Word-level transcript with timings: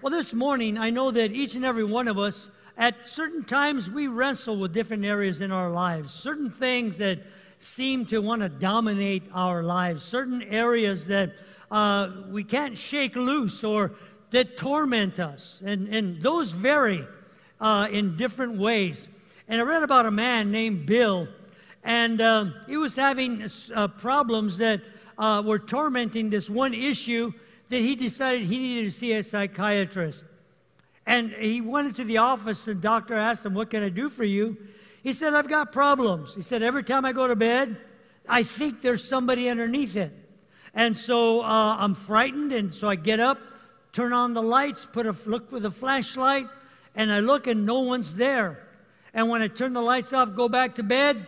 Well, 0.00 0.12
this 0.12 0.32
morning, 0.32 0.78
I 0.78 0.90
know 0.90 1.10
that 1.10 1.32
each 1.32 1.56
and 1.56 1.64
every 1.64 1.82
one 1.82 2.06
of 2.06 2.20
us, 2.20 2.52
at 2.76 3.08
certain 3.08 3.42
times, 3.42 3.90
we 3.90 4.06
wrestle 4.06 4.56
with 4.56 4.72
different 4.72 5.04
areas 5.04 5.40
in 5.40 5.50
our 5.50 5.70
lives, 5.70 6.14
certain 6.14 6.50
things 6.50 6.98
that 6.98 7.18
seem 7.58 8.06
to 8.06 8.20
want 8.20 8.42
to 8.42 8.48
dominate 8.48 9.24
our 9.34 9.64
lives, 9.64 10.04
certain 10.04 10.40
areas 10.44 11.08
that 11.08 11.32
uh, 11.72 12.10
we 12.28 12.44
can't 12.44 12.78
shake 12.78 13.16
loose 13.16 13.64
or 13.64 13.90
that 14.30 14.56
torment 14.56 15.18
us. 15.18 15.64
And, 15.66 15.88
and 15.88 16.22
those 16.22 16.52
vary 16.52 17.04
uh, 17.60 17.88
in 17.90 18.16
different 18.16 18.56
ways. 18.56 19.08
And 19.48 19.60
I 19.60 19.64
read 19.64 19.82
about 19.82 20.06
a 20.06 20.12
man 20.12 20.52
named 20.52 20.86
Bill, 20.86 21.26
and 21.82 22.20
uh, 22.20 22.44
he 22.68 22.76
was 22.76 22.94
having 22.94 23.44
uh, 23.74 23.88
problems 23.88 24.58
that 24.58 24.80
uh, 25.18 25.42
were 25.44 25.58
tormenting 25.58 26.30
this 26.30 26.48
one 26.48 26.72
issue 26.72 27.32
that 27.68 27.78
he 27.78 27.94
decided 27.94 28.46
he 28.46 28.58
needed 28.58 28.84
to 28.84 28.90
see 28.90 29.12
a 29.12 29.22
psychiatrist. 29.22 30.24
And 31.06 31.32
he 31.32 31.60
went 31.60 31.88
into 31.88 32.04
the 32.04 32.18
office, 32.18 32.66
and 32.66 32.78
the 32.78 32.82
doctor 32.82 33.14
asked 33.14 33.46
him, 33.46 33.54
What 33.54 33.70
can 33.70 33.82
I 33.82 33.88
do 33.88 34.08
for 34.10 34.24
you? 34.24 34.56
He 35.02 35.12
said, 35.12 35.34
I've 35.34 35.48
got 35.48 35.72
problems. 35.72 36.34
He 36.34 36.42
said, 36.42 36.62
Every 36.62 36.84
time 36.84 37.04
I 37.04 37.12
go 37.12 37.26
to 37.26 37.36
bed, 37.36 37.76
I 38.28 38.42
think 38.42 38.82
there's 38.82 39.02
somebody 39.02 39.48
underneath 39.48 39.96
it. 39.96 40.12
And 40.74 40.96
so 40.96 41.40
uh, 41.40 41.76
I'm 41.80 41.94
frightened, 41.94 42.52
and 42.52 42.70
so 42.70 42.88
I 42.88 42.94
get 42.94 43.20
up, 43.20 43.38
turn 43.92 44.12
on 44.12 44.34
the 44.34 44.42
lights, 44.42 44.84
put 44.84 45.06
a 45.06 45.16
look 45.26 45.50
with 45.50 45.64
a 45.64 45.70
flashlight, 45.70 46.46
and 46.94 47.10
I 47.10 47.20
look, 47.20 47.46
and 47.46 47.64
no 47.64 47.80
one's 47.80 48.16
there. 48.16 48.66
And 49.14 49.28
when 49.28 49.40
I 49.40 49.48
turn 49.48 49.72
the 49.72 49.80
lights 49.80 50.12
off, 50.12 50.34
go 50.34 50.48
back 50.48 50.74
to 50.74 50.82
bed, 50.82 51.26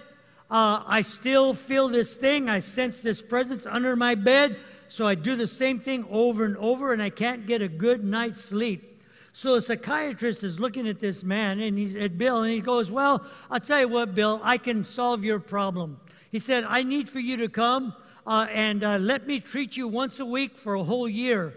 uh, 0.51 0.83
I 0.87 1.03
still 1.03 1.55
feel 1.55 1.89
this 1.89 2.17
thing. 2.17 2.51
I 2.51 2.59
sense 2.59 3.01
this 3.01 3.23
presence 3.23 3.67
under 3.67 3.95
my 3.95 4.15
bed. 4.15 4.59
So 4.91 5.07
I 5.07 5.15
do 5.15 5.37
the 5.37 5.47
same 5.47 5.79
thing 5.79 6.05
over 6.11 6.45
and 6.45 6.57
over, 6.57 6.93
and 6.93 7.01
I 7.01 7.11
can't 7.11 7.47
get 7.47 7.63
a 7.63 7.69
good 7.69 8.03
night's 8.03 8.41
sleep. 8.41 9.01
So 9.33 9.55
the 9.55 9.63
psychiatrist 9.63 10.43
is 10.43 10.59
looking 10.59 10.89
at 10.89 10.99
this 10.99 11.23
man, 11.23 11.61
and 11.61 11.79
he's 11.79 11.95
at 11.95 12.19
Bill, 12.19 12.43
and 12.43 12.53
he 12.53 12.61
goes, 12.61 12.91
Well, 12.91 13.25
I'll 13.53 13.61
tell 13.61 13.79
you 13.79 13.89
what, 13.89 14.17
Bill, 14.17 14.41
I 14.43 14.59
can 14.59 14.83
solve 14.83 15.23
your 15.23 15.39
problem. 15.39 16.01
He 16.33 16.41
said, 16.41 16.65
I 16.65 16.83
need 16.83 17.09
for 17.09 17.21
you 17.21 17.37
to 17.37 17.49
come 17.49 17.95
uh, 18.27 18.49
and 18.51 18.83
uh, 18.83 18.99
let 18.99 19.29
me 19.29 19.39
treat 19.39 19.77
you 19.77 19.87
once 19.87 20.19
a 20.19 20.27
week 20.27 20.59
for 20.59 20.75
a 20.75 20.83
whole 20.83 21.09
year. 21.09 21.55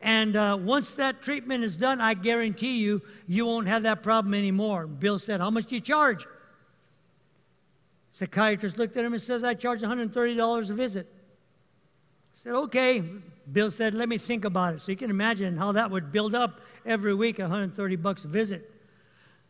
And 0.00 0.36
uh, 0.36 0.56
once 0.60 0.94
that 0.94 1.22
treatment 1.22 1.64
is 1.64 1.76
done, 1.76 2.00
I 2.00 2.14
guarantee 2.14 2.78
you, 2.78 3.02
you 3.26 3.46
won't 3.46 3.66
have 3.66 3.82
that 3.82 4.04
problem 4.04 4.32
anymore. 4.32 4.86
Bill 4.86 5.18
said, 5.18 5.40
How 5.40 5.50
much 5.50 5.66
do 5.66 5.74
you 5.74 5.80
charge? 5.80 6.24
Psychiatrist 8.12 8.78
looked 8.78 8.96
at 8.96 9.04
him 9.04 9.12
and 9.12 9.20
says, 9.20 9.42
I 9.42 9.54
charge 9.54 9.82
$130 9.82 10.70
a 10.70 10.72
visit. 10.72 11.12
Said, 12.38 12.52
okay. 12.52 13.02
Bill 13.50 13.70
said, 13.70 13.94
let 13.94 14.10
me 14.10 14.18
think 14.18 14.44
about 14.44 14.74
it. 14.74 14.80
So 14.82 14.92
you 14.92 14.96
can 14.98 15.08
imagine 15.08 15.56
how 15.56 15.72
that 15.72 15.90
would 15.90 16.12
build 16.12 16.34
up 16.34 16.60
every 16.84 17.14
week, 17.14 17.38
130 17.38 17.96
bucks 17.96 18.26
a 18.26 18.28
visit. 18.28 18.70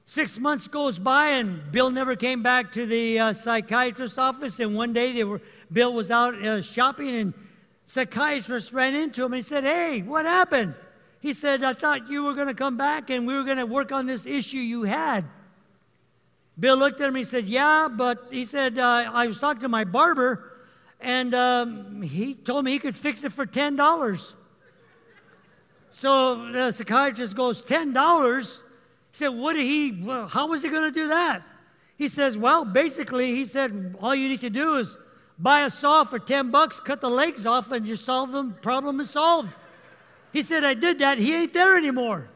Six 0.04 0.38
months 0.38 0.68
goes 0.68 1.00
by, 1.00 1.30
and 1.30 1.72
Bill 1.72 1.90
never 1.90 2.14
came 2.14 2.44
back 2.44 2.70
to 2.72 2.86
the 2.86 3.18
uh, 3.18 3.32
psychiatrist 3.32 4.20
office. 4.20 4.60
And 4.60 4.76
one 4.76 4.92
day, 4.92 5.12
they 5.12 5.24
were, 5.24 5.40
Bill 5.72 5.92
was 5.92 6.12
out 6.12 6.34
uh, 6.40 6.62
shopping, 6.62 7.08
and 7.16 7.34
psychiatrist 7.86 8.72
ran 8.72 8.94
into 8.94 9.24
him 9.24 9.32
and 9.32 9.38
he 9.38 9.42
said, 9.42 9.64
Hey, 9.64 10.02
what 10.02 10.24
happened? 10.24 10.76
He 11.18 11.32
said, 11.32 11.64
I 11.64 11.72
thought 11.72 12.08
you 12.08 12.22
were 12.22 12.34
going 12.34 12.46
to 12.46 12.54
come 12.54 12.76
back 12.76 13.10
and 13.10 13.26
we 13.26 13.34
were 13.34 13.42
going 13.42 13.56
to 13.56 13.66
work 13.66 13.90
on 13.90 14.06
this 14.06 14.26
issue 14.26 14.58
you 14.58 14.84
had. 14.84 15.24
Bill 16.58 16.76
looked 16.76 17.00
at 17.00 17.08
him 17.08 17.16
he 17.16 17.24
said, 17.24 17.46
Yeah, 17.46 17.88
but 17.90 18.28
he 18.30 18.44
said, 18.44 18.78
uh, 18.78 19.10
I 19.12 19.26
was 19.26 19.40
talking 19.40 19.62
to 19.62 19.68
my 19.68 19.82
barber 19.82 20.52
and 21.00 21.34
um, 21.34 22.02
he 22.02 22.34
told 22.34 22.64
me 22.64 22.72
he 22.72 22.78
could 22.78 22.96
fix 22.96 23.24
it 23.24 23.32
for 23.32 23.46
$10. 23.46 24.34
So 25.90 26.50
the 26.52 26.72
psychiatrist 26.72 27.36
goes, 27.36 27.62
$10? 27.62 28.56
He 28.56 28.60
said, 29.12 29.28
What 29.28 29.54
did 29.54 29.62
he, 29.62 30.04
how 30.28 30.48
was 30.48 30.62
he 30.62 30.68
going 30.68 30.82
to 30.84 30.90
do 30.90 31.08
that? 31.08 31.42
He 31.96 32.08
says, 32.08 32.36
Well, 32.36 32.64
basically, 32.64 33.34
he 33.34 33.44
said, 33.44 33.96
All 34.00 34.14
you 34.14 34.28
need 34.28 34.40
to 34.40 34.50
do 34.50 34.76
is 34.76 34.96
buy 35.38 35.62
a 35.62 35.70
saw 35.70 36.04
for 36.04 36.18
10 36.18 36.50
bucks, 36.50 36.80
cut 36.80 37.00
the 37.00 37.10
legs 37.10 37.46
off, 37.46 37.72
and 37.72 37.86
you 37.86 37.96
solve 37.96 38.32
the 38.32 38.44
problem 38.62 39.00
is 39.00 39.10
solved. 39.10 39.54
He 40.32 40.42
said, 40.42 40.64
I 40.64 40.74
did 40.74 40.98
that. 40.98 41.18
He 41.18 41.34
ain't 41.34 41.52
there 41.52 41.76
anymore. 41.76 42.28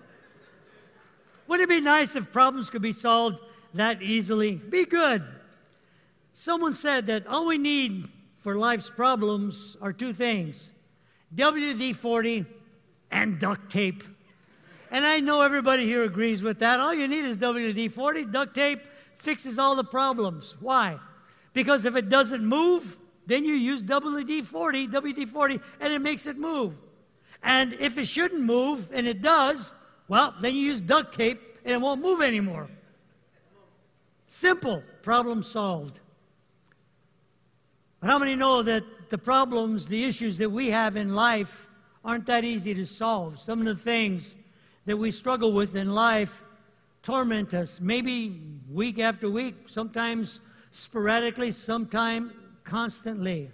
Wouldn't 1.46 1.68
it 1.68 1.72
be 1.72 1.80
nice 1.80 2.16
if 2.16 2.32
problems 2.32 2.70
could 2.70 2.82
be 2.82 2.92
solved 2.92 3.40
that 3.74 4.02
easily. 4.02 4.56
Be 4.56 4.84
good. 4.84 5.24
Someone 6.32 6.74
said 6.74 7.06
that 7.06 7.26
all 7.26 7.46
we 7.46 7.58
need 7.58 8.08
for 8.40 8.56
life's 8.56 8.90
problems 8.90 9.76
are 9.80 9.92
two 9.92 10.12
things 10.12 10.72
WD 11.34 11.94
40 11.94 12.46
and 13.12 13.38
duct 13.38 13.70
tape. 13.70 14.02
And 14.90 15.06
I 15.06 15.20
know 15.20 15.42
everybody 15.42 15.84
here 15.84 16.02
agrees 16.02 16.42
with 16.42 16.58
that. 16.58 16.80
All 16.80 16.92
you 16.92 17.06
need 17.06 17.24
is 17.24 17.36
WD 17.36 17.92
40. 17.92 18.24
Duct 18.24 18.54
tape 18.54 18.80
fixes 19.14 19.58
all 19.58 19.76
the 19.76 19.84
problems. 19.84 20.56
Why? 20.58 20.98
Because 21.52 21.84
if 21.84 21.94
it 21.94 22.08
doesn't 22.08 22.44
move, 22.44 22.96
then 23.26 23.44
you 23.44 23.54
use 23.54 23.82
WD 23.82 24.42
40, 24.42 24.88
WD 24.88 25.28
40, 25.28 25.60
and 25.80 25.92
it 25.92 26.00
makes 26.00 26.26
it 26.26 26.36
move. 26.36 26.76
And 27.42 27.74
if 27.74 27.98
it 27.98 28.06
shouldn't 28.06 28.42
move 28.42 28.90
and 28.92 29.06
it 29.06 29.22
does, 29.22 29.72
well, 30.08 30.34
then 30.40 30.56
you 30.56 30.62
use 30.62 30.80
duct 30.80 31.14
tape 31.14 31.40
and 31.64 31.74
it 31.74 31.80
won't 31.80 32.00
move 32.00 32.20
anymore. 32.20 32.68
Simple, 34.26 34.82
problem 35.02 35.42
solved. 35.42 36.00
But 38.00 38.08
how 38.08 38.18
many 38.18 38.34
know 38.34 38.62
that 38.62 39.10
the 39.10 39.18
problems, 39.18 39.86
the 39.86 40.04
issues 40.04 40.38
that 40.38 40.50
we 40.50 40.70
have 40.70 40.96
in 40.96 41.14
life 41.14 41.68
aren't 42.02 42.24
that 42.26 42.44
easy 42.44 42.72
to 42.72 42.86
solve? 42.86 43.38
Some 43.38 43.60
of 43.60 43.66
the 43.66 43.76
things 43.76 44.36
that 44.86 44.96
we 44.96 45.10
struggle 45.10 45.52
with 45.52 45.76
in 45.76 45.94
life 45.94 46.42
torment 47.02 47.52
us, 47.52 47.80
maybe 47.80 48.40
week 48.70 48.98
after 48.98 49.30
week, 49.30 49.54
sometimes 49.66 50.40
sporadically, 50.70 51.52
sometimes 51.52 52.32
constantly. 52.64 53.50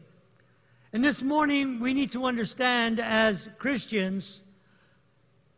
And 0.92 1.02
this 1.02 1.22
morning, 1.22 1.80
we 1.80 1.92
need 1.92 2.12
to 2.12 2.24
understand 2.24 3.00
as 3.00 3.50
Christians, 3.58 4.42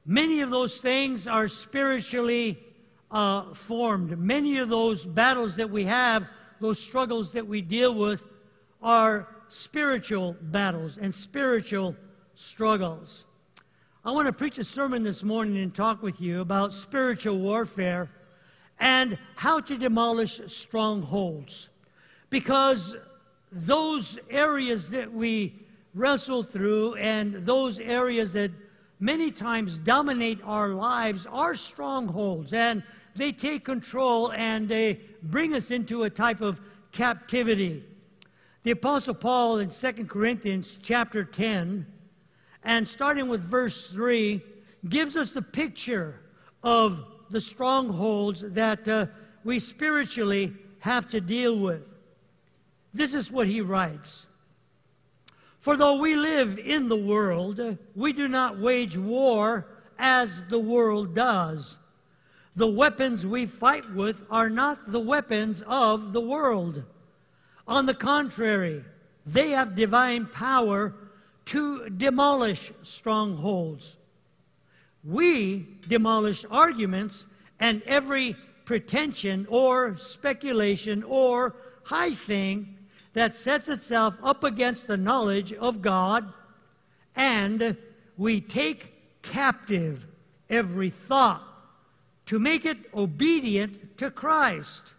many 0.06 0.40
of 0.40 0.48
those 0.48 0.78
things 0.78 1.28
are 1.28 1.46
spiritually 1.46 2.58
uh, 3.10 3.52
formed. 3.52 4.18
Many 4.18 4.56
of 4.56 4.70
those 4.70 5.04
battles 5.04 5.56
that 5.56 5.68
we 5.68 5.84
have, 5.84 6.26
those 6.60 6.78
struggles 6.78 7.32
that 7.32 7.46
we 7.46 7.60
deal 7.60 7.94
with, 7.94 8.26
are 8.82 9.28
spiritual 9.48 10.36
battles 10.40 10.98
and 10.98 11.14
spiritual 11.14 11.96
struggles. 12.34 13.24
I 14.04 14.12
want 14.12 14.26
to 14.26 14.32
preach 14.32 14.58
a 14.58 14.64
sermon 14.64 15.02
this 15.02 15.22
morning 15.22 15.58
and 15.58 15.74
talk 15.74 16.02
with 16.02 16.20
you 16.20 16.40
about 16.40 16.72
spiritual 16.72 17.38
warfare 17.38 18.10
and 18.78 19.18
how 19.36 19.60
to 19.60 19.76
demolish 19.76 20.40
strongholds. 20.46 21.68
Because 22.30 22.96
those 23.50 24.18
areas 24.30 24.90
that 24.90 25.12
we 25.12 25.66
wrestle 25.94 26.42
through 26.42 26.94
and 26.94 27.34
those 27.34 27.80
areas 27.80 28.32
that 28.34 28.52
many 29.00 29.30
times 29.30 29.78
dominate 29.78 30.38
our 30.44 30.70
lives 30.70 31.26
are 31.26 31.54
strongholds. 31.54 32.52
And 32.52 32.82
they 33.16 33.32
take 33.32 33.64
control 33.64 34.32
and 34.32 34.68
they 34.68 35.00
bring 35.22 35.54
us 35.54 35.70
into 35.70 36.04
a 36.04 36.10
type 36.10 36.40
of 36.40 36.60
captivity. 36.92 37.84
The 38.64 38.72
Apostle 38.72 39.14
Paul 39.14 39.58
in 39.58 39.70
2 39.70 40.06
Corinthians 40.06 40.78
chapter 40.82 41.22
10, 41.22 41.86
and 42.64 42.88
starting 42.88 43.28
with 43.28 43.40
verse 43.40 43.88
3, 43.88 44.42
gives 44.88 45.16
us 45.16 45.36
a 45.36 45.42
picture 45.42 46.20
of 46.62 47.04
the 47.30 47.40
strongholds 47.40 48.40
that 48.40 48.88
uh, 48.88 49.06
we 49.44 49.60
spiritually 49.60 50.54
have 50.80 51.08
to 51.10 51.20
deal 51.20 51.56
with. 51.56 51.98
This 52.92 53.14
is 53.14 53.30
what 53.30 53.46
he 53.46 53.60
writes 53.60 54.26
For 55.60 55.76
though 55.76 55.96
we 55.96 56.16
live 56.16 56.58
in 56.58 56.88
the 56.88 56.96
world, 56.96 57.78
we 57.94 58.12
do 58.12 58.26
not 58.26 58.58
wage 58.58 58.96
war 58.96 59.68
as 60.00 60.44
the 60.46 60.58
world 60.58 61.14
does. 61.14 61.78
The 62.56 62.66
weapons 62.66 63.24
we 63.24 63.46
fight 63.46 63.88
with 63.94 64.24
are 64.28 64.50
not 64.50 64.90
the 64.90 65.00
weapons 65.00 65.62
of 65.62 66.12
the 66.12 66.20
world. 66.20 66.82
On 67.68 67.84
the 67.84 67.94
contrary, 67.94 68.82
they 69.26 69.50
have 69.50 69.74
divine 69.74 70.26
power 70.26 70.94
to 71.44 71.90
demolish 71.90 72.72
strongholds. 72.82 73.98
We 75.04 75.66
demolish 75.86 76.46
arguments 76.50 77.26
and 77.60 77.82
every 77.82 78.36
pretension 78.64 79.46
or 79.50 79.96
speculation 79.98 81.02
or 81.02 81.56
high 81.84 82.12
thing 82.14 82.76
that 83.12 83.34
sets 83.34 83.68
itself 83.68 84.18
up 84.22 84.44
against 84.44 84.86
the 84.86 84.96
knowledge 84.96 85.52
of 85.52 85.82
God, 85.82 86.32
and 87.14 87.76
we 88.16 88.40
take 88.40 89.22
captive 89.22 90.06
every 90.48 90.90
thought 90.90 91.42
to 92.26 92.38
make 92.38 92.64
it 92.64 92.78
obedient 92.94 93.98
to 93.98 94.10
Christ. 94.10 94.94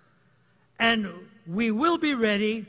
And 0.78 1.29
we 1.50 1.72
will 1.72 1.98
be 1.98 2.14
ready 2.14 2.66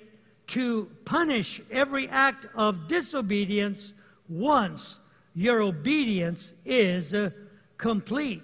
to 0.46 0.90
punish 1.04 1.60
every 1.70 2.08
act 2.08 2.46
of 2.54 2.88
disobedience 2.88 3.92
once 4.28 4.98
your 5.34 5.60
obedience 5.60 6.54
is 6.64 7.12
uh, 7.12 7.30
complete. 7.76 8.42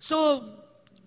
So 0.00 0.44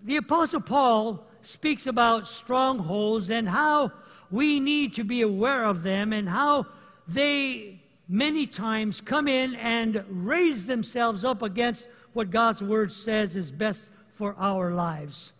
the 0.02 0.16
Apostle 0.16 0.62
Paul 0.62 1.26
speaks 1.42 1.86
about 1.86 2.26
strongholds 2.26 3.30
and 3.30 3.48
how 3.48 3.92
we 4.30 4.60
need 4.60 4.94
to 4.94 5.04
be 5.04 5.20
aware 5.20 5.64
of 5.64 5.82
them 5.82 6.12
and 6.12 6.28
how 6.28 6.66
they 7.06 7.80
many 8.08 8.46
times 8.46 9.02
come 9.02 9.28
in 9.28 9.56
and 9.56 10.02
raise 10.08 10.66
themselves 10.66 11.22
up 11.22 11.42
against 11.42 11.86
what 12.14 12.30
God's 12.30 12.62
word 12.62 12.92
says 12.92 13.36
is 13.36 13.50
best 13.50 13.86
for 14.08 14.34
our 14.38 14.70
lives. 14.70 15.34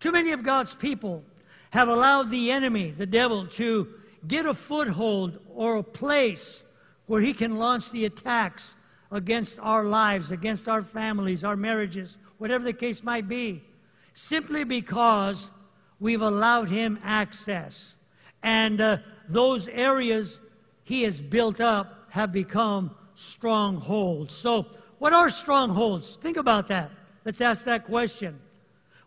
Too 0.00 0.12
many 0.12 0.32
of 0.32 0.42
God's 0.42 0.74
people 0.74 1.22
have 1.72 1.88
allowed 1.88 2.30
the 2.30 2.50
enemy, 2.50 2.90
the 2.90 3.06
devil, 3.06 3.46
to 3.46 3.88
get 4.28 4.44
a 4.46 4.54
foothold 4.54 5.38
or 5.54 5.76
a 5.76 5.82
place 5.82 6.64
where 7.06 7.20
he 7.20 7.32
can 7.32 7.58
launch 7.58 7.90
the 7.90 8.04
attacks 8.04 8.76
against 9.10 9.58
our 9.58 9.84
lives, 9.84 10.30
against 10.30 10.68
our 10.68 10.82
families, 10.82 11.44
our 11.44 11.56
marriages, 11.56 12.18
whatever 12.38 12.64
the 12.64 12.72
case 12.72 13.02
might 13.02 13.26
be, 13.26 13.64
simply 14.12 14.64
because 14.64 15.50
we've 15.98 16.22
allowed 16.22 16.68
him 16.68 16.98
access. 17.02 17.96
And 18.42 18.80
uh, 18.80 18.98
those 19.28 19.68
areas 19.68 20.40
he 20.84 21.02
has 21.04 21.22
built 21.22 21.60
up 21.60 22.06
have 22.10 22.32
become 22.32 22.94
strongholds. 23.14 24.34
So, 24.34 24.66
what 24.98 25.12
are 25.14 25.30
strongholds? 25.30 26.16
Think 26.16 26.36
about 26.36 26.68
that. 26.68 26.90
Let's 27.24 27.40
ask 27.40 27.64
that 27.64 27.86
question. 27.86 28.38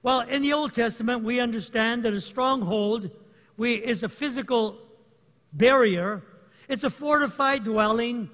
Well, 0.05 0.19
in 0.19 0.43
the 0.43 0.53
Old 0.53 0.75
Testament, 0.75 1.23
we 1.23 1.39
understand 1.39 2.03
that 2.03 2.13
a 2.13 2.21
stronghold 2.21 3.09
we, 3.57 3.73
is 3.73 4.03
a 4.03 4.07
physical 4.07 4.77
barrier, 5.51 6.21
it's 6.67 6.83
a 6.83 6.91
fortified 6.91 7.63
dwelling, 7.63 8.29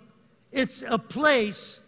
it's 0.51 0.83
a 0.85 0.99
place 0.99 1.79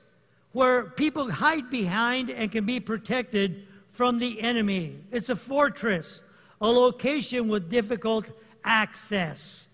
where 0.54 0.86
people 0.86 1.30
hide 1.30 1.70
behind 1.70 2.30
and 2.30 2.50
can 2.50 2.66
be 2.66 2.80
protected 2.80 3.68
from 3.90 4.20
the 4.20 4.40
enemy. 4.40 5.02
It's 5.12 5.28
a 5.28 5.36
fortress, 5.36 6.24
a 6.62 6.68
location 6.68 7.50
with 7.50 7.70
difficult 7.70 8.32
access. 8.64 9.68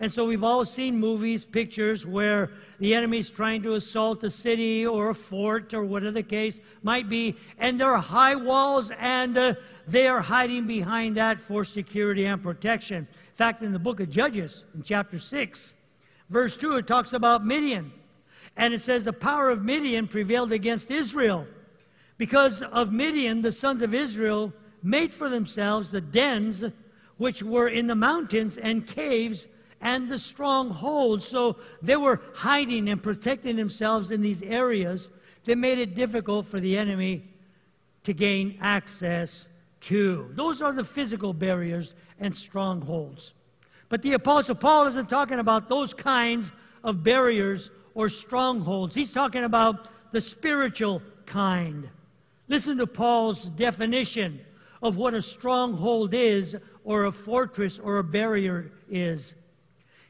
And 0.00 0.10
so 0.10 0.26
we've 0.26 0.44
all 0.44 0.64
seen 0.64 0.98
movies, 0.98 1.44
pictures 1.44 2.06
where 2.06 2.52
the 2.78 2.94
enemy's 2.94 3.30
trying 3.30 3.62
to 3.64 3.74
assault 3.74 4.22
a 4.22 4.30
city 4.30 4.86
or 4.86 5.10
a 5.10 5.14
fort 5.14 5.74
or 5.74 5.84
whatever 5.84 6.12
the 6.12 6.22
case 6.22 6.60
might 6.84 7.08
be, 7.08 7.36
and 7.58 7.80
there 7.80 7.92
are 7.92 8.00
high 8.00 8.36
walls 8.36 8.92
and 8.98 9.36
uh, 9.36 9.54
they 9.88 10.06
are 10.06 10.20
hiding 10.20 10.66
behind 10.66 11.16
that 11.16 11.40
for 11.40 11.64
security 11.64 12.26
and 12.26 12.42
protection. 12.42 12.98
In 12.98 13.34
fact, 13.34 13.62
in 13.62 13.72
the 13.72 13.78
book 13.78 13.98
of 13.98 14.08
Judges, 14.08 14.64
in 14.74 14.84
chapter 14.84 15.18
6, 15.18 15.74
verse 16.30 16.56
2, 16.56 16.76
it 16.76 16.86
talks 16.86 17.12
about 17.12 17.44
Midian. 17.44 17.92
And 18.56 18.74
it 18.74 18.80
says, 18.80 19.04
The 19.04 19.12
power 19.12 19.50
of 19.50 19.64
Midian 19.64 20.06
prevailed 20.06 20.52
against 20.52 20.90
Israel. 20.90 21.46
Because 22.18 22.62
of 22.62 22.92
Midian, 22.92 23.40
the 23.40 23.52
sons 23.52 23.82
of 23.82 23.94
Israel 23.94 24.52
made 24.82 25.12
for 25.12 25.28
themselves 25.28 25.90
the 25.90 26.00
dens 26.00 26.64
which 27.16 27.42
were 27.42 27.68
in 27.68 27.86
the 27.88 27.94
mountains 27.94 28.56
and 28.56 28.86
caves 28.86 29.48
and 29.80 30.08
the 30.08 30.18
strongholds. 30.18 31.26
So 31.26 31.56
they 31.82 31.96
were 31.96 32.20
hiding 32.34 32.88
and 32.88 33.02
protecting 33.02 33.56
themselves 33.56 34.10
in 34.10 34.20
these 34.20 34.42
areas 34.42 35.10
that 35.44 35.56
made 35.56 35.78
it 35.78 35.94
difficult 35.94 36.46
for 36.46 36.60
the 36.60 36.76
enemy 36.76 37.24
to 38.02 38.12
gain 38.12 38.58
access 38.60 39.48
to. 39.82 40.30
Those 40.34 40.62
are 40.62 40.72
the 40.72 40.84
physical 40.84 41.32
barriers 41.32 41.94
and 42.18 42.34
strongholds. 42.34 43.34
But 43.88 44.02
the 44.02 44.14
Apostle 44.14 44.54
Paul 44.54 44.86
isn't 44.86 45.08
talking 45.08 45.38
about 45.38 45.68
those 45.68 45.94
kinds 45.94 46.52
of 46.84 47.02
barriers 47.02 47.70
or 47.94 48.08
strongholds. 48.08 48.94
He's 48.94 49.12
talking 49.12 49.44
about 49.44 49.88
the 50.12 50.20
spiritual 50.20 51.02
kind. 51.26 51.88
Listen 52.48 52.78
to 52.78 52.86
Paul's 52.86 53.44
definition 53.44 54.40
of 54.82 54.96
what 54.96 55.14
a 55.14 55.22
stronghold 55.22 56.14
is, 56.14 56.56
or 56.84 57.04
a 57.04 57.12
fortress, 57.12 57.78
or 57.78 57.98
a 57.98 58.04
barrier 58.04 58.70
is. 58.88 59.34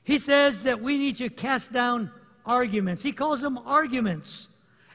He 0.08 0.16
says 0.16 0.62
that 0.62 0.80
we 0.80 0.96
need 0.96 1.16
to 1.18 1.28
cast 1.28 1.70
down 1.70 2.10
arguments. 2.46 3.02
He 3.02 3.12
calls 3.12 3.42
them 3.42 3.58
arguments 3.58 4.48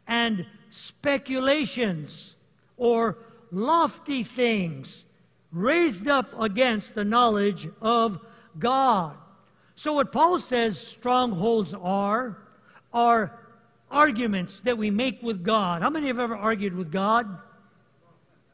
and 0.08 0.48
speculations 0.72 2.36
or 2.78 3.20
lofty 3.52 4.24
things 4.24 5.06
raised 5.52 6.08
up 6.08 6.34
against 6.42 6.96
the 6.96 7.06
knowledge 7.06 7.68
of 7.80 8.18
God. 8.58 9.16
So, 9.76 9.94
what 9.94 10.12
Paul 10.12 10.40
says 10.40 10.80
strongholds 10.80 11.76
are, 11.76 12.40
are 12.92 13.40
arguments 13.92 14.62
that 14.62 14.80
we 14.80 14.90
make 14.90 15.22
with 15.22 15.44
God. 15.44 15.84
How 15.84 15.92
many 15.92 16.08
have 16.08 16.18
ever 16.18 16.36
argued 16.36 16.74
with 16.74 16.92
God? 16.92 17.38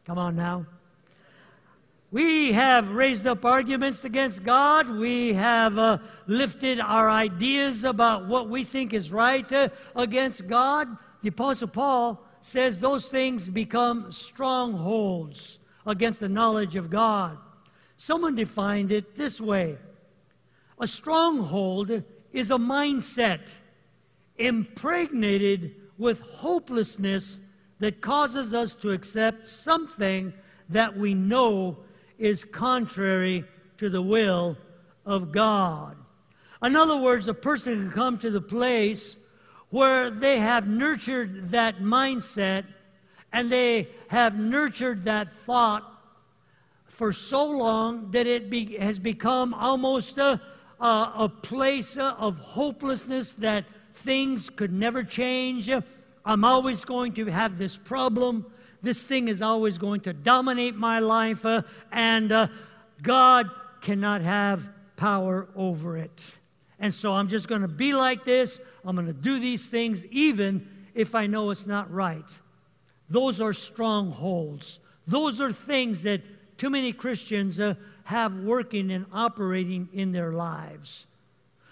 Come 0.04 0.18
on 0.18 0.36
now. 0.36 0.66
We 2.12 2.54
have 2.54 2.94
raised 2.94 3.28
up 3.28 3.46
arguments 3.46 4.04
against 4.04 4.44
God. 4.44 4.90
We 4.90 5.34
have 5.34 5.78
uh, 5.78 6.00
lifted 6.26 6.80
our 6.80 7.08
ideas 7.08 7.84
about 7.84 8.26
what 8.26 8.50
we 8.50 8.64
think 8.64 8.94
is 8.94 9.12
right 9.12 9.52
uh, 9.54 9.70
against 9.96 10.48
God. 10.48 10.88
The 11.22 11.30
Apostle 11.30 11.68
Paul 11.68 12.26
says 12.42 12.80
those 12.80 13.10
things 13.10 13.48
become 13.48 14.12
strongholds 14.12 15.60
against 15.86 16.22
the 16.22 16.30
knowledge 16.30 16.76
of 16.76 16.90
God. 16.90 17.38
Someone 17.96 18.36
defined 18.36 18.92
it 18.92 19.16
this 19.16 19.40
way 19.40 19.78
A 20.80 20.88
stronghold 20.88 22.04
is 22.32 22.50
a 22.50 22.58
mindset 22.58 23.54
impregnated 24.38 25.76
with 26.00 26.22
hopelessness 26.22 27.40
that 27.78 28.02
causes 28.02 28.56
us 28.56 28.74
to 28.74 28.92
accept 28.94 29.48
something 29.48 30.34
that 30.70 30.98
we 30.98 31.14
know 31.14 31.78
is 32.20 32.44
contrary 32.44 33.46
to 33.78 33.90
the 33.90 34.02
will 34.02 34.58
of 35.06 35.32
God. 35.32 35.98
In 36.62 36.76
other 36.76 36.98
words, 36.98 37.28
a 37.28 37.34
person 37.34 37.80
can 37.80 37.92
come 37.92 38.18
to 38.20 38.30
the 38.30 38.42
place 38.42 39.18
where 39.70 40.10
they 40.10 40.40
have 40.40 40.68
nurtured 40.68 41.50
that 41.50 41.80
mindset 41.80 42.66
and 43.32 43.50
they 43.50 43.88
have 44.10 44.38
nurtured 44.38 45.04
that 45.04 45.30
thought 45.30 45.86
for 46.86 47.14
so 47.14 47.46
long 47.46 48.12
that 48.12 48.28
it 48.28 48.50
be, 48.50 48.76
has 48.78 49.00
become 49.00 49.54
almost 49.54 50.18
a, 50.18 50.42
a, 50.82 51.12
a 51.16 51.30
place 51.30 51.98
of 51.98 52.38
hopelessness 52.38 53.32
that 53.34 53.64
things 53.94 54.50
could 54.50 54.74
never 54.74 55.04
change. 55.04 55.70
I'm 56.26 56.44
always 56.44 56.84
going 56.84 57.14
to 57.14 57.26
have 57.28 57.58
this 57.58 57.78
problem 57.78 58.46
this 58.82 59.06
thing 59.06 59.28
is 59.28 59.42
always 59.42 59.78
going 59.78 60.02
to 60.02 60.14
dominate 60.14 60.76
my 60.76 61.00
life, 61.00 61.46
uh, 61.46 61.64
and 61.92 62.32
uh, 62.32 62.48
God 63.02 63.50
cannot 63.82 64.22
have 64.22 64.70
power 64.96 65.48
over 65.56 65.98
it. 65.98 66.32
And 66.80 66.94
so 66.94 67.14
I'm 67.14 67.28
just 67.28 67.48
going 67.48 67.62
to 67.62 67.68
be 67.68 67.94
like 67.94 68.24
this. 68.24 68.62
I'm 68.86 68.96
going 68.96 69.08
to 69.08 69.14
do 69.14 69.40
these 69.40 69.68
things 69.70 70.06
even 70.08 70.68
if 70.94 71.14
I 71.14 71.28
know 71.28 71.50
it's 71.52 71.68
not 71.68 71.92
right. 71.92 72.40
Those 73.10 73.42
are 73.42 73.54
strongholds. 73.54 74.80
Those 75.08 75.42
are 75.42 75.52
things 75.52 76.04
that 76.04 76.22
too 76.58 76.70
many 76.70 76.94
Christians 76.94 77.60
uh, 77.60 77.76
have 78.04 78.38
working 78.38 78.92
and 78.92 79.06
operating 79.12 79.90
in 79.94 80.12
their 80.12 80.32
lives. 80.32 81.08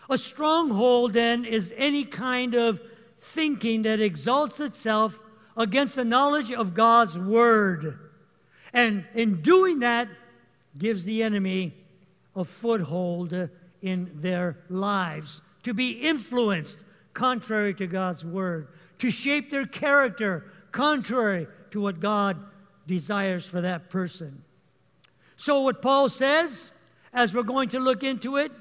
A 0.09 0.17
stronghold, 0.17 1.13
then, 1.13 1.45
is 1.45 1.73
any 1.75 2.03
kind 2.03 2.55
of 2.55 2.81
thinking 3.17 3.81
that 3.81 3.99
exalts 3.99 4.59
itself 4.59 5.19
against 5.57 5.95
the 5.95 6.05
knowledge 6.05 6.51
of 6.51 6.73
God's 6.73 7.17
word. 7.17 7.99
And 8.71 9.05
in 9.13 9.41
doing 9.41 9.79
that, 9.79 10.07
gives 10.77 11.05
the 11.05 11.23
enemy 11.23 11.73
a 12.35 12.43
foothold 12.43 13.49
in 13.81 14.11
their 14.13 14.57
lives 14.69 15.41
to 15.63 15.73
be 15.73 15.91
influenced 15.91 16.79
contrary 17.13 17.73
to 17.73 17.87
God's 17.87 18.23
word, 18.23 18.67
to 18.99 19.09
shape 19.09 19.49
their 19.49 19.65
character 19.65 20.45
contrary 20.71 21.47
to 21.71 21.81
what 21.81 21.99
God 21.99 22.37
desires 22.85 23.45
for 23.45 23.61
that 23.61 23.89
person. 23.89 24.43
So, 25.35 25.61
what 25.61 25.81
Paul 25.81 26.09
says, 26.09 26.71
as 27.11 27.33
we're 27.33 27.43
going 27.43 27.69
to 27.69 27.79
look 27.79 28.03
into 28.03 28.37
it, 28.37 28.51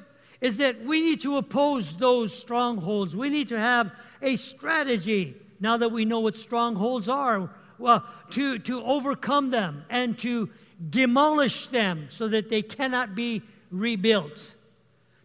is 0.41 0.59
that 0.59 0.83
we 0.83 1.01
need 1.01 1.21
to 1.23 1.37
oppose 1.37 1.97
those 1.97 2.37
strongholds. 2.37 3.15
We 3.15 3.29
need 3.29 3.49
to 3.49 3.59
have 3.59 3.93
a 4.23 4.37
strategy 4.37 5.35
now 5.61 5.77
that 5.77 5.91
we 5.91 6.05
know 6.05 6.21
what 6.21 6.37
strongholds 6.37 7.09
are, 7.09 7.51
well, 7.79 8.05
to, 8.31 8.59
to 8.61 8.83
overcome 8.83 9.51
them 9.51 9.85
and 9.91 10.19
to 10.19 10.51
demolish 10.91 11.67
them 11.67 12.07
so 12.09 12.29
that 12.29 12.49
they 12.51 12.63
cannot 12.63 13.15
be 13.15 13.43
rebuilt, 13.71 14.55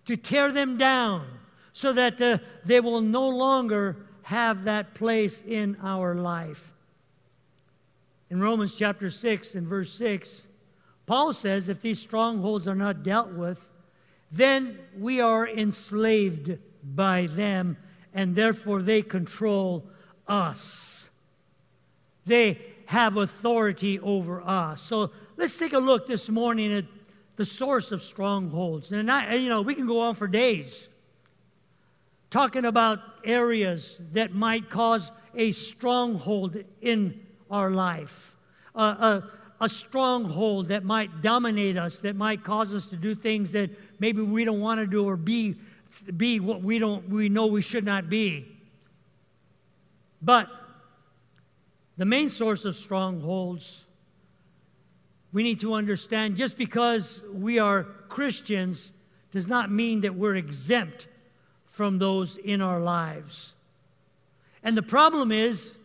to 0.05 0.15
tear 0.15 0.51
them 0.51 0.77
down 0.77 1.25
so 1.73 1.93
that 1.93 2.21
uh, 2.21 2.37
they 2.65 2.79
will 2.79 3.01
no 3.01 3.27
longer 3.27 3.97
have 4.23 4.65
that 4.65 4.93
place 4.93 5.41
in 5.41 5.77
our 5.81 6.15
life. 6.15 6.73
In 8.29 8.39
Romans 8.39 8.75
chapter 8.75 9.09
6 9.09 9.55
and 9.55 9.67
verse 9.67 9.91
6, 9.93 10.47
Paul 11.05 11.33
says 11.33 11.67
if 11.67 11.81
these 11.81 11.99
strongholds 11.99 12.67
are 12.67 12.75
not 12.75 13.03
dealt 13.03 13.31
with, 13.33 13.71
then 14.31 14.79
we 14.97 15.19
are 15.19 15.47
enslaved 15.47 16.57
by 16.83 17.25
them, 17.25 17.77
and 18.13 18.35
therefore 18.35 18.81
they 18.81 19.01
control 19.01 19.85
us. 20.31 21.09
they 22.25 22.57
have 22.85 23.17
authority 23.17 23.99
over 23.99 24.41
us. 24.41 24.81
So 24.81 25.11
let's 25.37 25.57
take 25.57 25.73
a 25.73 25.79
look 25.79 26.07
this 26.07 26.29
morning 26.29 26.73
at 26.73 26.85
the 27.35 27.45
source 27.45 27.91
of 27.91 28.01
strongholds. 28.01 28.91
And 28.91 29.09
I, 29.09 29.35
you 29.35 29.49
know, 29.49 29.61
we 29.61 29.75
can 29.75 29.87
go 29.87 30.01
on 30.01 30.15
for 30.15 30.27
days 30.27 30.89
talking 32.29 32.65
about 32.65 32.99
areas 33.23 33.99
that 34.13 34.33
might 34.33 34.69
cause 34.69 35.11
a 35.35 35.51
stronghold 35.51 36.63
in 36.81 37.25
our 37.49 37.71
life, 37.71 38.35
a, 38.75 39.23
a 39.59 39.69
stronghold 39.69 40.69
that 40.69 40.83
might 40.83 41.21
dominate 41.21 41.77
us, 41.77 41.99
that 41.99 42.15
might 42.15 42.43
cause 42.43 42.73
us 42.73 42.87
to 42.87 42.95
do 42.95 43.13
things 43.13 43.51
that 43.51 43.69
maybe 43.99 44.21
we 44.21 44.43
don't 44.45 44.61
want 44.61 44.79
to 44.79 44.87
do 44.87 45.07
or 45.07 45.17
be, 45.17 45.55
be 46.17 46.39
what 46.39 46.61
we, 46.61 46.79
don't, 46.79 47.07
we 47.09 47.29
know 47.29 47.47
we 47.47 47.61
should 47.61 47.85
not 47.85 48.09
be. 48.09 48.50
But 50.21 50.49
the 51.97 52.05
main 52.05 52.29
source 52.29 52.65
of 52.65 52.75
strongholds, 52.75 53.85
we 55.33 55.43
need 55.43 55.59
to 55.61 55.73
understand 55.73 56.35
just 56.35 56.57
because 56.57 57.23
we 57.31 57.59
are 57.59 57.83
Christians 58.09 58.93
does 59.31 59.47
not 59.47 59.71
mean 59.71 60.01
that 60.01 60.15
we're 60.15 60.35
exempt 60.35 61.07
from 61.65 61.99
those 61.99 62.37
in 62.37 62.61
our 62.61 62.79
lives. 62.79 63.55
And 64.63 64.77
the 64.77 64.83
problem 64.83 65.31
is, 65.31 65.77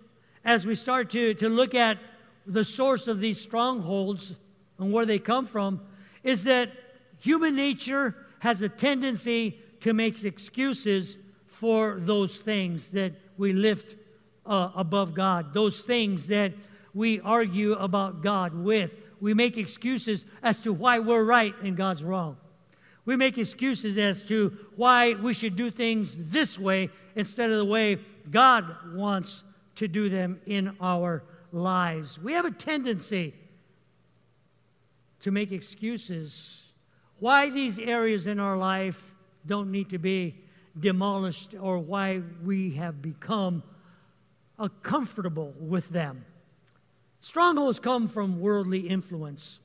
as 0.44 0.66
we 0.66 0.74
start 0.74 1.10
to, 1.10 1.34
to 1.34 1.48
look 1.48 1.74
at 1.74 1.98
the 2.46 2.64
source 2.64 3.08
of 3.08 3.20
these 3.20 3.40
strongholds 3.40 4.34
and 4.78 4.92
where 4.92 5.06
they 5.06 5.18
come 5.18 5.46
from, 5.46 5.80
is 6.22 6.44
that 6.44 6.70
human 7.18 7.56
nature 7.56 8.14
has 8.40 8.62
a 8.62 8.68
tendency 8.68 9.58
to 9.80 9.92
make 9.92 10.22
excuses 10.24 11.18
for 11.46 11.96
those 11.98 12.38
things 12.38 12.90
that 12.90 13.12
we 13.38 13.52
lift 13.52 13.94
uh, 14.46 14.70
above 14.74 15.14
God, 15.14 15.52
those 15.52 15.82
things 15.82 16.26
that 16.28 16.52
we 16.94 17.20
argue 17.20 17.74
about 17.74 18.22
God 18.22 18.54
with. 18.54 18.98
We 19.20 19.34
make 19.34 19.58
excuses 19.58 20.24
as 20.42 20.60
to 20.62 20.72
why 20.72 20.98
we're 20.98 21.24
right 21.24 21.54
and 21.62 21.76
God's 21.76 22.02
wrong. 22.02 22.36
We 23.04 23.16
make 23.16 23.38
excuses 23.38 23.98
as 23.98 24.24
to 24.26 24.56
why 24.76 25.14
we 25.14 25.32
should 25.32 25.56
do 25.56 25.70
things 25.70 26.30
this 26.30 26.58
way 26.58 26.90
instead 27.14 27.50
of 27.50 27.58
the 27.58 27.64
way 27.64 27.98
God 28.30 28.64
wants 28.94 29.44
to 29.76 29.88
do 29.88 30.08
them 30.08 30.40
in 30.46 30.76
our 30.80 31.22
lives. 31.52 32.18
We 32.18 32.32
have 32.32 32.44
a 32.44 32.50
tendency 32.50 33.34
to 35.20 35.30
make 35.30 35.52
excuses 35.52 36.72
why 37.18 37.50
these 37.50 37.78
areas 37.78 38.26
in 38.26 38.40
our 38.40 38.56
life 38.56 39.14
don't 39.46 39.70
need 39.70 39.90
to 39.90 39.98
be 39.98 40.34
demolished 40.78 41.54
or 41.60 41.78
why 41.78 42.22
we 42.44 42.72
have 42.72 43.00
become 43.00 43.62
uh, 44.58 44.68
comfortable 44.82 45.54
with 45.58 45.90
them. 45.90 46.24
Strongholds 47.20 47.78
come 47.80 48.08
from 48.08 48.40
worldly 48.40 48.80
influence. 48.88 49.58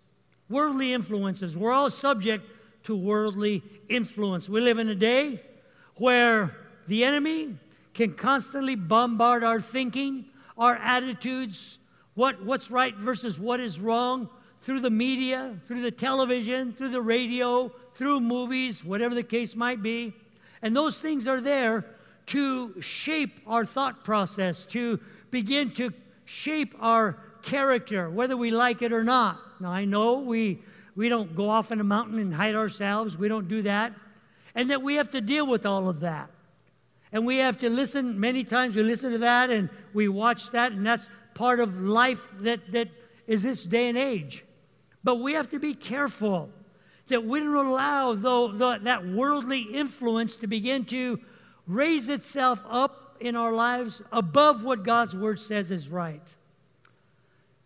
Worldly 0.50 0.94
influences. 0.94 1.56
We're 1.56 1.72
all 1.72 1.90
subject 1.90 2.46
to 2.84 2.96
worldly 2.96 3.64
influence. 3.88 4.50
We 4.50 4.62
live 4.62 4.80
in 4.80 4.90
a 4.90 4.96
day 4.96 5.42
where 5.96 6.56
the 6.88 7.04
enemy 7.04 7.56
can 7.94 8.14
constantly 8.14 8.76
bombard 8.76 9.44
our 9.44 9.62
thinking, 9.62 10.26
our 10.58 10.76
attitudes, 10.76 11.80
what, 12.16 12.44
what's 12.44 12.72
right 12.72 12.96
versus 12.96 13.40
what 13.40 13.60
is 13.60 13.80
wrong 13.80 14.30
through 14.62 14.80
the 14.80 14.90
media, 14.90 15.56
through 15.66 15.82
the 15.82 15.92
television, 15.92 16.74
through 16.74 16.90
the 16.90 17.02
radio, 17.02 17.72
through 17.94 18.20
movies, 18.20 18.84
whatever 18.84 19.16
the 19.16 19.24
case 19.24 19.56
might 19.56 19.82
be. 19.82 20.14
And 20.62 20.76
those 20.76 21.00
things 21.00 21.28
are 21.28 21.42
there 21.42 21.86
to 22.32 22.82
shape 22.82 23.42
our 23.46 23.66
thought 23.66 24.06
process, 24.06 24.64
to 24.64 25.02
begin 25.32 25.70
to 25.72 25.92
shape 26.24 26.74
our 26.80 27.18
character, 27.42 28.10
whether 28.10 28.38
we 28.38 28.52
like 28.52 28.82
it 28.82 28.94
or 28.94 29.04
not. 29.04 29.38
Now, 29.60 29.72
I 29.72 29.84
know 29.84 30.20
we, 30.20 30.64
we 30.96 31.10
don't 31.10 31.36
go 31.36 31.50
off 31.50 31.74
in 31.74 31.82
a 31.82 31.84
mountain 31.84 32.20
and 32.20 32.34
hide 32.34 32.56
ourselves, 32.56 33.18
we 33.18 33.28
don't 33.28 33.50
do 33.50 33.64
that. 33.64 33.92
And 34.56 34.70
that 34.70 34.82
we 34.82 34.96
have 34.96 35.12
to 35.12 35.20
deal 35.20 35.46
with 35.46 35.66
all 35.66 35.90
of 35.90 36.00
that. 36.02 36.30
And 37.12 37.26
we 37.26 37.38
have 37.40 37.58
to 37.58 37.70
listen, 37.70 38.18
many 38.18 38.46
times 38.46 38.78
we 38.78 38.84
listen 38.84 39.12
to 39.12 39.18
that 39.18 39.50
and 39.50 39.70
we 39.94 40.08
watch 40.08 40.52
that, 40.52 40.72
and 40.72 40.86
that's 40.86 41.10
part 41.34 41.60
of 41.60 41.82
life 41.82 42.32
that, 42.40 42.72
that 42.72 42.88
is 43.28 43.44
this 43.44 43.66
day 43.66 43.90
and 43.90 43.98
age. 43.98 44.46
But 45.04 45.16
we 45.16 45.34
have 45.34 45.50
to 45.50 45.60
be 45.60 45.74
careful 45.74 46.50
that 47.08 47.26
we 47.26 47.42
don't 47.42 47.54
allow 47.54 48.14
though, 48.14 48.54
the, 48.54 48.80
that 48.84 49.06
worldly 49.06 49.64
influence 49.64 50.38
to 50.38 50.48
begin 50.48 50.86
to 50.86 51.20
raise 51.68 52.10
itself 52.10 52.66
up 52.70 53.16
in 53.20 53.36
our 53.36 53.52
lives 53.52 54.02
above 54.12 54.64
what 54.64 54.84
God's 54.84 55.16
word 55.16 55.40
says 55.40 55.72
is 55.72 55.90
right. 55.90 56.36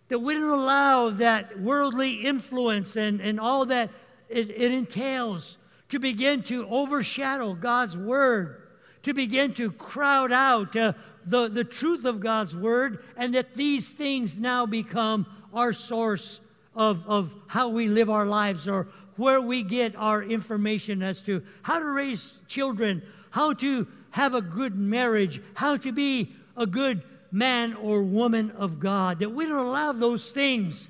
That 0.09 0.19
we 0.19 0.33
don't 0.33 0.43
allow 0.43 1.09
that 1.09 1.59
worldly 1.59 2.25
influence 2.25 2.95
and, 2.95 3.21
and 3.21 3.39
all 3.39 3.65
that 3.65 3.89
it, 4.29 4.49
it 4.49 4.71
entails 4.71 5.57
to 5.89 5.99
begin 5.99 6.43
to 6.43 6.67
overshadow 6.67 7.53
God's 7.53 7.97
word, 7.97 8.61
to 9.03 9.13
begin 9.13 9.53
to 9.53 9.71
crowd 9.71 10.31
out 10.31 10.75
uh, 10.75 10.93
the, 11.25 11.47
the 11.47 11.63
truth 11.63 12.05
of 12.05 12.19
God's 12.19 12.55
word, 12.55 13.03
and 13.17 13.33
that 13.33 13.55
these 13.55 13.91
things 13.93 14.37
now 14.37 14.65
become 14.65 15.25
our 15.53 15.73
source 15.73 16.41
of, 16.75 17.07
of 17.07 17.35
how 17.47 17.69
we 17.69 17.87
live 17.87 18.09
our 18.09 18.25
lives 18.25 18.67
or 18.67 18.87
where 19.15 19.39
we 19.39 19.63
get 19.63 19.95
our 19.95 20.21
information 20.21 21.01
as 21.01 21.21
to 21.23 21.41
how 21.61 21.79
to 21.79 21.85
raise 21.85 22.33
children, 22.47 23.01
how 23.35 23.51
to 23.51 23.85
have 24.11 24.33
a 24.33 24.39
good 24.39 24.77
marriage, 24.77 25.41
how 25.55 25.75
to 25.75 25.91
be 25.91 26.31
a 26.55 26.65
good 26.65 27.03
man 27.33 27.73
or 27.73 28.01
woman 28.01 28.49
of 28.51 28.79
God, 28.79 29.19
that 29.19 29.29
we 29.29 29.45
don't 29.45 29.57
allow 29.57 29.91
those 29.91 30.31
things 30.31 30.89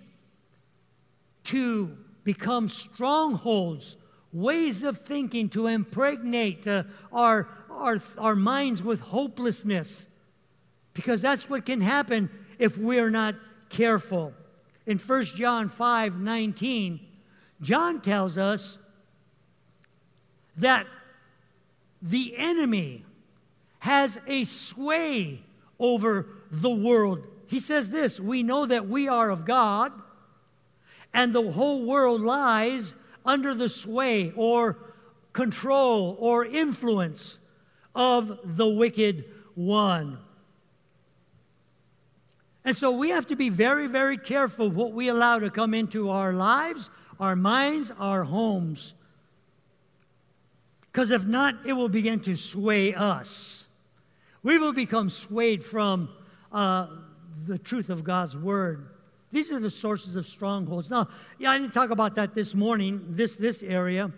to 1.45 1.97
become 2.23 2.69
strongholds, 2.69 3.97
ways 4.31 4.83
of 4.83 4.95
thinking 4.95 5.49
to 5.49 5.65
impregnate 5.65 6.67
uh, 6.67 6.83
our, 7.11 7.49
our, 7.71 7.97
our 8.19 8.35
minds 8.35 8.83
with 8.83 8.99
hopelessness, 8.99 10.07
because 10.93 11.23
that's 11.23 11.49
what 11.49 11.65
can 11.65 11.81
happen 11.81 12.29
if 12.59 12.77
we're 12.77 13.09
not 13.09 13.33
careful. 13.69 14.33
In 14.85 14.99
1 14.99 15.23
John 15.23 15.67
5 15.67 16.19
19, 16.19 16.99
John 17.59 18.01
tells 18.01 18.37
us 18.37 18.77
that 20.57 20.85
the 22.01 22.35
enemy 22.37 23.05
has 23.79 24.19
a 24.27 24.43
sway 24.43 25.41
over 25.79 26.27
the 26.51 26.69
world. 26.69 27.27
He 27.47 27.59
says 27.59 27.91
this 27.91 28.19
We 28.19 28.43
know 28.43 28.65
that 28.65 28.87
we 28.87 29.07
are 29.07 29.29
of 29.29 29.45
God, 29.45 29.91
and 31.13 31.33
the 31.33 31.51
whole 31.51 31.85
world 31.85 32.21
lies 32.21 32.95
under 33.25 33.53
the 33.53 33.69
sway 33.69 34.31
or 34.35 34.77
control 35.33 36.15
or 36.19 36.45
influence 36.45 37.39
of 37.93 38.39
the 38.43 38.67
wicked 38.67 39.25
one. 39.55 40.19
And 42.63 42.75
so 42.75 42.91
we 42.91 43.09
have 43.09 43.27
to 43.27 43.35
be 43.35 43.49
very, 43.49 43.87
very 43.87 44.17
careful 44.17 44.69
what 44.69 44.91
we 44.91 45.07
allow 45.07 45.37
to 45.37 45.51
come 45.51 45.75
into 45.75 46.09
our 46.09 46.33
lives, 46.33 46.89
our 47.19 47.35
minds, 47.35 47.91
our 47.99 48.23
homes. 48.23 48.95
Because 50.95 51.11
if 51.11 51.25
not, 51.25 51.55
it 51.65 51.73
will 51.73 51.89
begin 51.89 52.21
to 52.21 52.37
sway 52.37 52.93
us. 52.93 53.67
We 54.43 54.57
will 54.57 54.71
become 54.71 55.09
swayed 55.09 55.61
from 55.61 56.07
uh, 56.53 56.87
the 57.45 57.57
truth 57.59 57.89
of 57.89 58.05
God's 58.05 58.37
word. 58.37 58.87
These 59.29 59.51
are 59.51 59.59
the 59.59 59.69
sources 59.69 60.15
of 60.15 60.25
strongholds. 60.25 60.89
Now, 60.89 61.09
yeah, 61.37 61.51
I 61.51 61.57
didn't 61.57 61.73
talk 61.73 61.89
about 61.89 62.15
that 62.15 62.33
this 62.33 62.55
morning, 62.55 63.07
this, 63.09 63.35
this 63.35 63.61
area, 63.61 64.09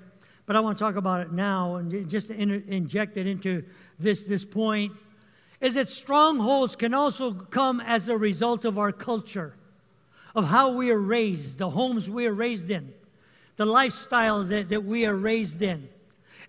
but 0.45 0.55
I 0.55 0.59
want 0.59 0.77
to 0.77 0.83
talk 0.83 0.97
about 0.97 1.21
it 1.21 1.31
now 1.31 1.77
and 1.77 2.07
just 2.07 2.29
in, 2.29 2.63
inject 2.67 3.17
it 3.17 3.25
into 3.25 3.63
this, 3.97 4.25
this 4.25 4.45
point. 4.45 4.93
Is 5.59 5.73
that 5.73 5.89
strongholds 5.89 6.75
can 6.75 6.93
also 6.93 7.33
come 7.33 7.81
as 7.81 8.07
a 8.07 8.15
result 8.15 8.65
of 8.65 8.77
our 8.77 8.91
culture, 8.91 9.55
of 10.35 10.45
how 10.45 10.73
we 10.73 10.91
are 10.91 11.01
raised, 11.01 11.57
the 11.57 11.71
homes 11.71 12.07
we 12.07 12.27
are 12.27 12.35
raised 12.35 12.69
in, 12.69 12.93
the 13.55 13.65
lifestyle 13.65 14.43
that, 14.43 14.69
that 14.69 14.83
we 14.83 15.07
are 15.07 15.15
raised 15.15 15.63
in. 15.63 15.89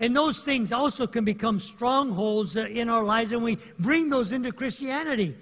And 0.01 0.15
those 0.15 0.43
things 0.43 0.71
also 0.71 1.07
can 1.07 1.25
become 1.25 1.59
strongholds 1.59 2.57
uh, 2.57 2.67
in 2.67 2.89
our 2.89 3.03
lives, 3.03 3.33
and 3.33 3.43
we 3.43 3.59
bring 3.79 4.09
those 4.09 4.33
into 4.33 4.53
Christianity. 4.53 5.37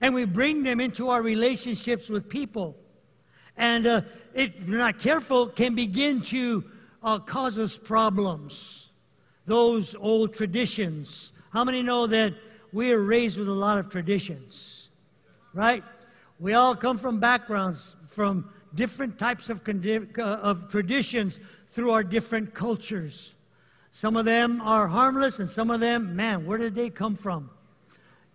And 0.00 0.14
we 0.14 0.24
bring 0.24 0.62
them 0.62 0.80
into 0.80 1.08
our 1.08 1.22
relationships 1.22 2.08
with 2.08 2.28
people. 2.28 2.76
And 3.56 3.86
uh, 3.86 4.02
if 4.34 4.68
you're 4.68 4.78
not 4.78 4.98
careful, 4.98 5.48
can 5.48 5.74
begin 5.74 6.20
to 6.22 6.64
uh, 7.02 7.18
cause 7.18 7.58
us 7.58 7.78
problems. 7.78 8.90
Those 9.46 9.96
old 9.96 10.34
traditions. 10.34 11.32
How 11.50 11.64
many 11.64 11.82
know 11.82 12.06
that 12.06 12.34
we 12.72 12.92
are 12.92 13.00
raised 13.00 13.38
with 13.38 13.48
a 13.48 13.52
lot 13.52 13.78
of 13.78 13.88
traditions? 13.88 14.90
Right? 15.54 15.82
We 16.38 16.52
all 16.52 16.76
come 16.76 16.98
from 16.98 17.18
backgrounds, 17.18 17.96
from 18.06 18.50
different 18.74 19.18
types 19.18 19.48
of, 19.48 19.62
uh, 19.66 20.22
of 20.22 20.68
traditions 20.68 21.40
through 21.68 21.92
our 21.92 22.04
different 22.04 22.52
cultures. 22.52 23.34
Some 23.96 24.14
of 24.18 24.26
them 24.26 24.60
are 24.60 24.88
harmless, 24.88 25.38
and 25.38 25.48
some 25.48 25.70
of 25.70 25.80
them, 25.80 26.14
man, 26.14 26.44
where 26.44 26.58
did 26.58 26.74
they 26.74 26.90
come 26.90 27.16
from? 27.16 27.48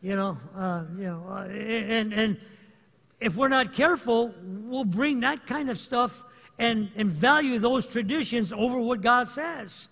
You 0.02 0.16
know, 0.16 0.38
uh, 0.56 0.86
you 0.98 1.04
know, 1.04 1.24
uh, 1.30 1.44
and 1.44 2.12
and 2.16 2.38
if 3.20 3.36
we're 3.36 3.48
not 3.48 3.72
careful, 3.72 4.34
we'll 4.42 4.86
bring 4.86 5.20
that 5.20 5.46
kind 5.46 5.70
of 5.70 5.78
stuff 5.78 6.26
and, 6.58 6.90
and 6.96 7.12
value 7.12 7.60
those 7.60 7.86
traditions 7.86 8.52
over 8.52 8.80
what 8.80 9.02
God 9.02 9.30
says, 9.30 9.88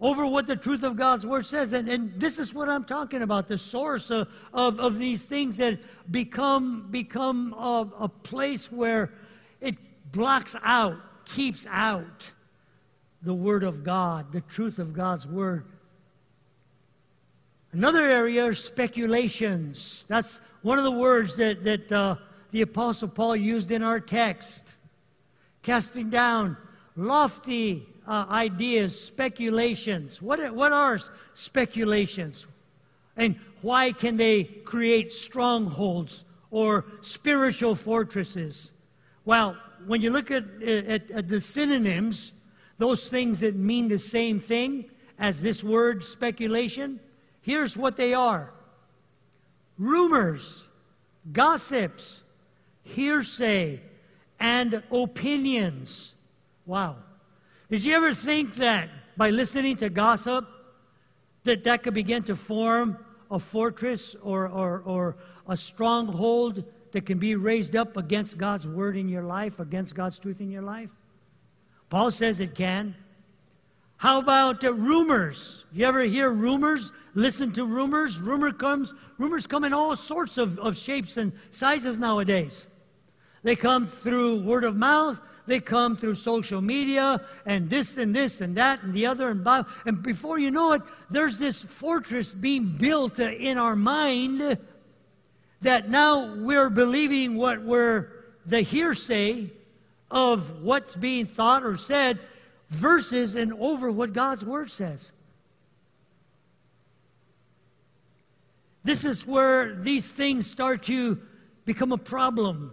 over 0.00 0.26
what 0.26 0.48
the 0.48 0.56
truth 0.56 0.82
of 0.82 0.96
God's 0.96 1.24
word 1.24 1.46
says. 1.46 1.72
And, 1.72 1.88
and 1.88 2.12
this 2.18 2.40
is 2.40 2.52
what 2.52 2.68
I'm 2.68 2.86
talking 2.86 3.22
about 3.22 3.46
the 3.46 3.56
source 3.56 4.10
of, 4.10 4.26
of, 4.52 4.80
of 4.80 4.98
these 4.98 5.26
things 5.26 5.58
that 5.58 5.78
become, 6.10 6.88
become 6.90 7.52
a, 7.52 7.88
a 8.00 8.08
place 8.08 8.72
where 8.72 9.12
it 9.60 9.76
blocks 10.10 10.56
out, 10.64 10.96
keeps 11.24 11.68
out 11.70 12.32
the 13.22 13.34
word 13.34 13.64
of 13.64 13.82
God, 13.82 14.32
the 14.32 14.40
truth 14.42 14.78
of 14.78 14.92
God's 14.92 15.26
word. 15.26 15.66
Another 17.72 18.08
area 18.08 18.46
is 18.46 18.62
speculations. 18.62 20.04
That's 20.08 20.40
one 20.62 20.78
of 20.78 20.84
the 20.84 20.90
words 20.90 21.36
that, 21.36 21.64
that 21.64 21.92
uh, 21.92 22.16
the 22.50 22.62
Apostle 22.62 23.08
Paul 23.08 23.36
used 23.36 23.70
in 23.70 23.82
our 23.82 24.00
text. 24.00 24.76
Casting 25.62 26.08
down 26.08 26.56
lofty 26.96 27.86
uh, 28.06 28.26
ideas, 28.30 28.98
speculations. 28.98 30.22
What, 30.22 30.54
what 30.54 30.72
are 30.72 30.98
speculations? 31.34 32.46
And 33.16 33.36
why 33.60 33.92
can 33.92 34.16
they 34.16 34.44
create 34.44 35.12
strongholds 35.12 36.24
or 36.50 36.86
spiritual 37.00 37.74
fortresses? 37.74 38.72
Well, 39.24 39.56
when 39.86 40.00
you 40.00 40.10
look 40.10 40.30
at, 40.30 40.44
at, 40.62 41.10
at 41.10 41.28
the 41.28 41.40
synonyms, 41.40 42.32
those 42.78 43.08
things 43.08 43.40
that 43.40 43.56
mean 43.56 43.88
the 43.88 43.98
same 43.98 44.40
thing 44.40 44.90
as 45.18 45.42
this 45.42 45.62
word 45.62 46.04
speculation, 46.04 47.00
here's 47.40 47.76
what 47.76 47.96
they 47.96 48.14
are 48.14 48.52
rumors, 49.76 50.66
gossips, 51.32 52.22
hearsay, 52.82 53.80
and 54.40 54.82
opinions. 54.90 56.14
Wow. 56.66 56.96
Did 57.70 57.84
you 57.84 57.94
ever 57.94 58.14
think 58.14 58.56
that 58.56 58.88
by 59.16 59.30
listening 59.30 59.76
to 59.76 59.90
gossip, 59.90 60.46
that 61.44 61.64
that 61.64 61.82
could 61.82 61.94
begin 61.94 62.22
to 62.24 62.34
form 62.34 62.98
a 63.30 63.38
fortress 63.38 64.14
or, 64.22 64.48
or, 64.48 64.82
or 64.84 65.16
a 65.46 65.56
stronghold 65.56 66.64
that 66.92 67.04
can 67.04 67.18
be 67.18 67.34
raised 67.34 67.76
up 67.76 67.96
against 67.96 68.38
God's 68.38 68.66
word 68.66 68.96
in 68.96 69.08
your 69.08 69.22
life, 69.22 69.60
against 69.60 69.94
God's 69.94 70.18
truth 70.18 70.40
in 70.40 70.50
your 70.50 70.62
life? 70.62 70.90
Paul 71.88 72.10
says 72.10 72.40
it 72.40 72.54
can. 72.54 72.94
How 73.96 74.18
about 74.18 74.62
uh, 74.64 74.72
rumors? 74.72 75.64
You 75.72 75.86
ever 75.86 76.02
hear 76.02 76.30
rumors? 76.30 76.92
Listen 77.14 77.52
to 77.54 77.64
rumors. 77.64 78.20
Rumor 78.20 78.52
comes. 78.52 78.94
Rumors 79.18 79.46
come 79.46 79.64
in 79.64 79.72
all 79.72 79.96
sorts 79.96 80.38
of, 80.38 80.58
of 80.60 80.76
shapes 80.76 81.16
and 81.16 81.32
sizes 81.50 81.98
nowadays. 81.98 82.66
They 83.42 83.56
come 83.56 83.86
through 83.86 84.42
word 84.42 84.64
of 84.64 84.76
mouth. 84.76 85.20
They 85.46 85.60
come 85.60 85.96
through 85.96 86.16
social 86.16 86.60
media 86.60 87.22
and 87.46 87.70
this 87.70 87.96
and 87.96 88.14
this 88.14 88.42
and 88.42 88.54
that 88.56 88.82
and 88.82 88.92
the 88.92 89.06
other 89.06 89.30
and 89.30 89.42
blah. 89.42 89.64
And 89.86 90.02
before 90.02 90.38
you 90.38 90.50
know 90.50 90.72
it, 90.72 90.82
there's 91.10 91.38
this 91.38 91.62
fortress 91.62 92.32
being 92.32 92.66
built 92.66 93.18
uh, 93.18 93.24
in 93.24 93.56
our 93.56 93.74
mind 93.74 94.58
that 95.62 95.88
now 95.88 96.34
we're 96.36 96.68
believing 96.68 97.36
what 97.36 97.62
we're 97.62 98.12
the 98.44 98.60
hearsay 98.60 99.50
of 100.10 100.62
what's 100.62 100.96
being 100.96 101.26
thought 101.26 101.64
or 101.64 101.76
said 101.76 102.18
versus 102.68 103.34
and 103.34 103.52
over 103.54 103.90
what 103.90 104.12
God's 104.12 104.44
Word 104.44 104.70
says. 104.70 105.12
This 108.84 109.04
is 109.04 109.26
where 109.26 109.74
these 109.74 110.12
things 110.12 110.50
start 110.50 110.84
to 110.84 111.20
become 111.64 111.92
a 111.92 111.98
problem 111.98 112.72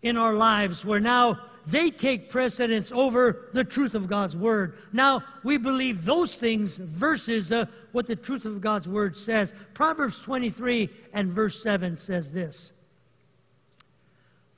in 0.00 0.16
our 0.16 0.32
lives, 0.32 0.84
where 0.84 1.00
now 1.00 1.38
they 1.66 1.90
take 1.90 2.28
precedence 2.28 2.90
over 2.92 3.48
the 3.52 3.64
truth 3.64 3.94
of 3.94 4.08
God's 4.08 4.36
Word. 4.36 4.78
Now 4.92 5.22
we 5.44 5.58
believe 5.58 6.04
those 6.04 6.34
things 6.34 6.76
versus 6.76 7.52
uh, 7.52 7.66
what 7.92 8.06
the 8.06 8.16
truth 8.16 8.44
of 8.44 8.60
God's 8.60 8.88
Word 8.88 9.16
says. 9.16 9.54
Proverbs 9.74 10.20
23 10.20 10.90
and 11.12 11.30
verse 11.30 11.62
7 11.62 11.96
says 11.96 12.32
this 12.32 12.72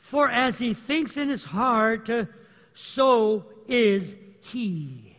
For 0.05 0.29
as 0.29 0.59
he 0.59 0.75
thinks 0.75 1.17
in 1.17 1.31
his 1.31 1.45
heart, 1.45 2.11
so 2.75 3.47
is 3.67 4.17
he. 4.43 5.17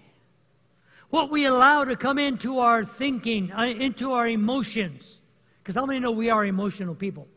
What 1.09 1.31
we 1.31 1.45
allow 1.45 1.85
to 1.85 1.95
come 1.95 2.19
into 2.19 2.59
our 2.59 2.85
thinking, 2.85 3.51
uh, 3.51 3.63
into 3.63 4.11
our 4.11 4.27
emotions, 4.27 5.21
because 5.57 5.73
how 5.73 5.87
many 5.87 5.99
know 5.99 6.11
we 6.11 6.29
are 6.29 6.45
emotional 6.45 6.93
people? 6.93 7.27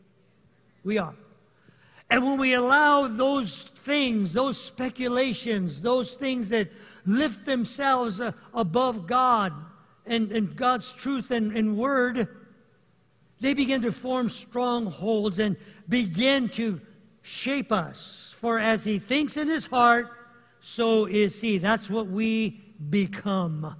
We 0.83 0.99
are. 0.99 1.15
And 2.11 2.23
when 2.23 2.37
we 2.37 2.53
allow 2.53 3.07
those 3.07 3.71
things, 3.77 4.31
those 4.31 4.61
speculations, 4.61 5.81
those 5.81 6.13
things 6.13 6.49
that 6.49 6.69
lift 7.07 7.47
themselves 7.47 8.21
uh, 8.21 8.31
above 8.53 9.07
God 9.07 9.53
and, 10.05 10.31
and 10.31 10.55
God's 10.55 10.93
truth 10.93 11.31
and, 11.31 11.51
and 11.53 11.75
word, 11.75 12.27
they 13.39 13.55
begin 13.55 13.81
to 13.81 13.91
form 13.91 14.29
strongholds 14.29 15.39
and 15.39 15.57
begin 15.87 16.47
to 16.49 16.79
shape 17.29 17.71
us. 17.71 18.33
For 18.35 18.57
as 18.57 18.83
he 18.83 18.97
thinks 18.97 19.37
in 19.37 19.47
his 19.47 19.67
heart, 19.67 20.09
so 20.61 21.05
is 21.05 21.39
he. 21.39 21.57
That's 21.57 21.89
what 21.89 22.07
we 22.07 22.61
become. 22.89 23.75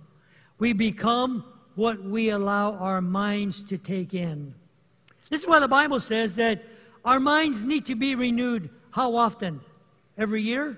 We 0.59 0.73
become 0.73 1.43
what 1.75 2.03
we 2.03 2.29
allow 2.29 2.73
our 2.75 3.01
minds 3.01 3.63
to 3.63 3.77
take 3.77 4.13
in. 4.13 4.53
This 5.29 5.41
is 5.41 5.47
why 5.47 5.59
the 5.59 5.67
Bible 5.67 5.99
says 5.99 6.35
that 6.35 6.63
our 7.03 7.19
minds 7.19 7.63
need 7.63 7.85
to 7.87 7.95
be 7.95 8.15
renewed 8.15 8.69
how 8.91 9.15
often? 9.15 9.61
Every 10.17 10.43
year? 10.43 10.77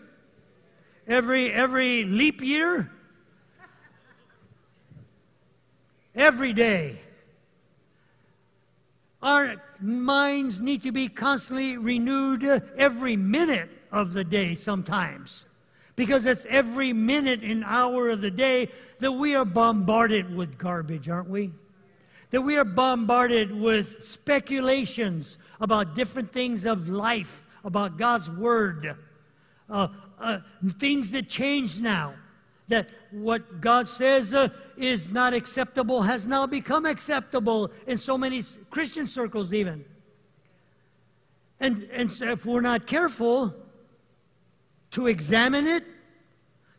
Every 1.07 1.51
every 1.51 2.05
leap 2.05 2.41
year? 2.41 2.91
Every 6.15 6.53
day. 6.53 7.00
Our 9.21 9.61
minds 9.79 10.61
need 10.61 10.83
to 10.83 10.91
be 10.91 11.07
constantly 11.07 11.77
renewed 11.77 12.43
every 12.77 13.15
minute 13.15 13.69
of 13.91 14.13
the 14.13 14.23
day 14.23 14.55
sometimes. 14.55 15.45
Because 15.95 16.25
it's 16.25 16.45
every 16.49 16.93
minute 16.93 17.43
and 17.43 17.63
hour 17.63 18.09
of 18.09 18.21
the 18.21 18.31
day 18.31 18.69
that 18.99 19.11
we 19.11 19.35
are 19.35 19.45
bombarded 19.45 20.35
with 20.35 20.57
garbage, 20.57 21.09
aren't 21.09 21.29
we? 21.29 21.51
That 22.31 22.41
we 22.41 22.57
are 22.57 22.65
bombarded 22.65 23.53
with 23.53 24.03
speculations 24.03 25.37
about 25.59 25.95
different 25.95 26.31
things 26.31 26.65
of 26.65 26.89
life, 26.89 27.45
about 27.63 27.97
God's 27.97 28.29
Word, 28.29 28.95
uh, 29.69 29.87
uh, 30.19 30.39
things 30.79 31.11
that 31.11 31.29
change 31.29 31.79
now. 31.79 32.13
That 32.71 32.89
what 33.11 33.59
God 33.59 33.85
says 33.85 34.33
uh, 34.33 34.47
is 34.77 35.09
not 35.09 35.33
acceptable 35.33 36.03
has 36.03 36.25
now 36.25 36.47
become 36.47 36.85
acceptable 36.85 37.69
in 37.85 37.97
so 37.97 38.17
many 38.17 38.41
Christian 38.69 39.07
circles, 39.07 39.53
even. 39.53 39.83
And, 41.59 41.83
and 41.91 42.09
so 42.09 42.31
if 42.31 42.45
we're 42.45 42.61
not 42.61 42.87
careful, 42.87 43.53
to 44.91 45.07
examine 45.07 45.67
it, 45.67 45.83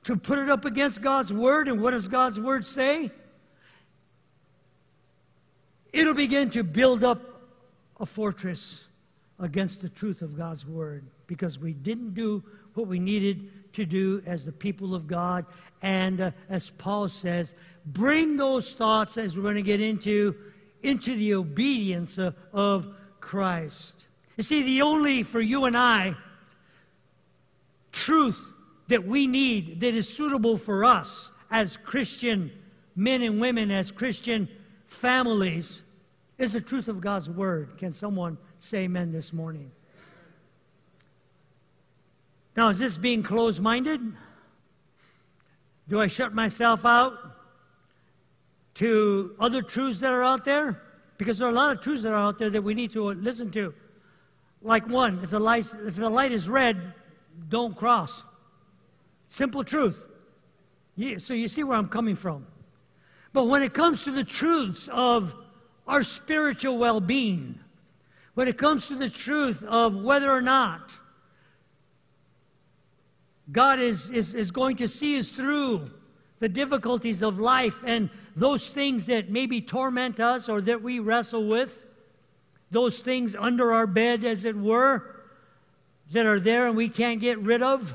to 0.04 0.16
put 0.16 0.38
it 0.38 0.48
up 0.48 0.64
against 0.64 1.02
God's 1.02 1.30
Word, 1.30 1.68
and 1.68 1.80
what 1.80 1.90
does 1.90 2.08
God's 2.08 2.40
Word 2.40 2.64
say? 2.64 3.10
It'll 5.92 6.14
begin 6.14 6.48
to 6.50 6.64
build 6.64 7.04
up 7.04 7.20
a 8.00 8.06
fortress 8.06 8.88
against 9.38 9.82
the 9.82 9.90
truth 9.90 10.22
of 10.22 10.38
God's 10.38 10.66
Word 10.66 11.04
because 11.26 11.58
we 11.58 11.74
didn't 11.74 12.14
do 12.14 12.42
what 12.72 12.86
we 12.86 12.98
needed 12.98 13.50
to 13.74 13.84
do 13.84 14.22
as 14.26 14.44
the 14.44 14.52
people 14.52 14.94
of 14.94 15.06
God. 15.06 15.46
And 15.82 16.20
uh, 16.20 16.30
as 16.48 16.70
Paul 16.70 17.08
says, 17.08 17.54
bring 17.86 18.36
those 18.36 18.74
thoughts, 18.74 19.18
as 19.18 19.36
we're 19.36 19.42
going 19.42 19.56
to 19.56 19.62
get 19.62 19.80
into, 19.80 20.34
into 20.82 21.16
the 21.16 21.34
obedience 21.34 22.18
of, 22.18 22.36
of 22.52 22.94
Christ. 23.20 24.06
You 24.36 24.44
see, 24.44 24.62
the 24.62 24.82
only, 24.82 25.22
for 25.22 25.40
you 25.40 25.64
and 25.64 25.76
I, 25.76 26.14
truth 27.92 28.40
that 28.88 29.06
we 29.06 29.26
need 29.26 29.80
that 29.80 29.94
is 29.94 30.08
suitable 30.08 30.56
for 30.56 30.84
us 30.84 31.30
as 31.50 31.76
Christian 31.76 32.50
men 32.96 33.22
and 33.22 33.40
women, 33.40 33.70
as 33.70 33.90
Christian 33.90 34.48
families, 34.86 35.82
is 36.38 36.52
the 36.52 36.60
truth 36.60 36.88
of 36.88 37.00
God's 37.00 37.28
Word. 37.28 37.76
Can 37.78 37.92
someone 37.92 38.38
say 38.58 38.84
amen 38.84 39.12
this 39.12 39.32
morning? 39.32 39.70
Now, 42.56 42.68
is 42.68 42.78
this 42.78 42.98
being 42.98 43.22
closed 43.22 43.60
minded? 43.62 44.00
Do 45.88 46.00
I 46.00 46.06
shut 46.06 46.34
myself 46.34 46.84
out 46.84 47.14
to 48.74 49.34
other 49.40 49.62
truths 49.62 50.00
that 50.00 50.12
are 50.12 50.22
out 50.22 50.44
there? 50.44 50.82
Because 51.16 51.38
there 51.38 51.48
are 51.48 51.50
a 51.50 51.54
lot 51.54 51.72
of 51.72 51.82
truths 51.82 52.02
that 52.02 52.12
are 52.12 52.16
out 52.28 52.38
there 52.38 52.50
that 52.50 52.62
we 52.62 52.74
need 52.74 52.92
to 52.92 53.02
listen 53.02 53.50
to. 53.52 53.74
Like 54.60 54.88
one, 54.88 55.20
if 55.22 55.30
the 55.30 55.40
light, 55.40 55.66
if 55.84 55.96
the 55.96 56.10
light 56.10 56.32
is 56.32 56.48
red, 56.48 56.94
don't 57.48 57.76
cross. 57.76 58.24
Simple 59.28 59.64
truth. 59.64 60.06
Yeah, 60.94 61.18
so 61.18 61.34
you 61.34 61.48
see 61.48 61.64
where 61.64 61.76
I'm 61.76 61.88
coming 61.88 62.14
from. 62.14 62.46
But 63.32 63.44
when 63.44 63.62
it 63.62 63.72
comes 63.72 64.04
to 64.04 64.10
the 64.10 64.24
truths 64.24 64.88
of 64.92 65.34
our 65.88 66.02
spiritual 66.02 66.78
well 66.78 67.00
being, 67.00 67.58
when 68.34 68.46
it 68.46 68.58
comes 68.58 68.88
to 68.88 68.94
the 68.94 69.08
truth 69.08 69.62
of 69.64 69.94
whether 69.94 70.30
or 70.30 70.42
not 70.42 70.98
God 73.52 73.78
is, 73.78 74.10
is, 74.10 74.34
is 74.34 74.50
going 74.50 74.76
to 74.76 74.88
see 74.88 75.18
us 75.18 75.30
through 75.30 75.84
the 76.38 76.48
difficulties 76.48 77.22
of 77.22 77.38
life 77.38 77.84
and 77.86 78.10
those 78.34 78.70
things 78.70 79.06
that 79.06 79.30
maybe 79.30 79.60
torment 79.60 80.18
us 80.18 80.48
or 80.48 80.60
that 80.62 80.82
we 80.82 80.98
wrestle 80.98 81.46
with, 81.46 81.86
those 82.70 83.02
things 83.02 83.34
under 83.34 83.72
our 83.72 83.86
bed, 83.86 84.24
as 84.24 84.44
it 84.44 84.56
were, 84.56 85.20
that 86.10 86.26
are 86.26 86.40
there 86.40 86.66
and 86.66 86.76
we 86.76 86.88
can't 86.88 87.20
get 87.20 87.38
rid 87.38 87.62
of. 87.62 87.94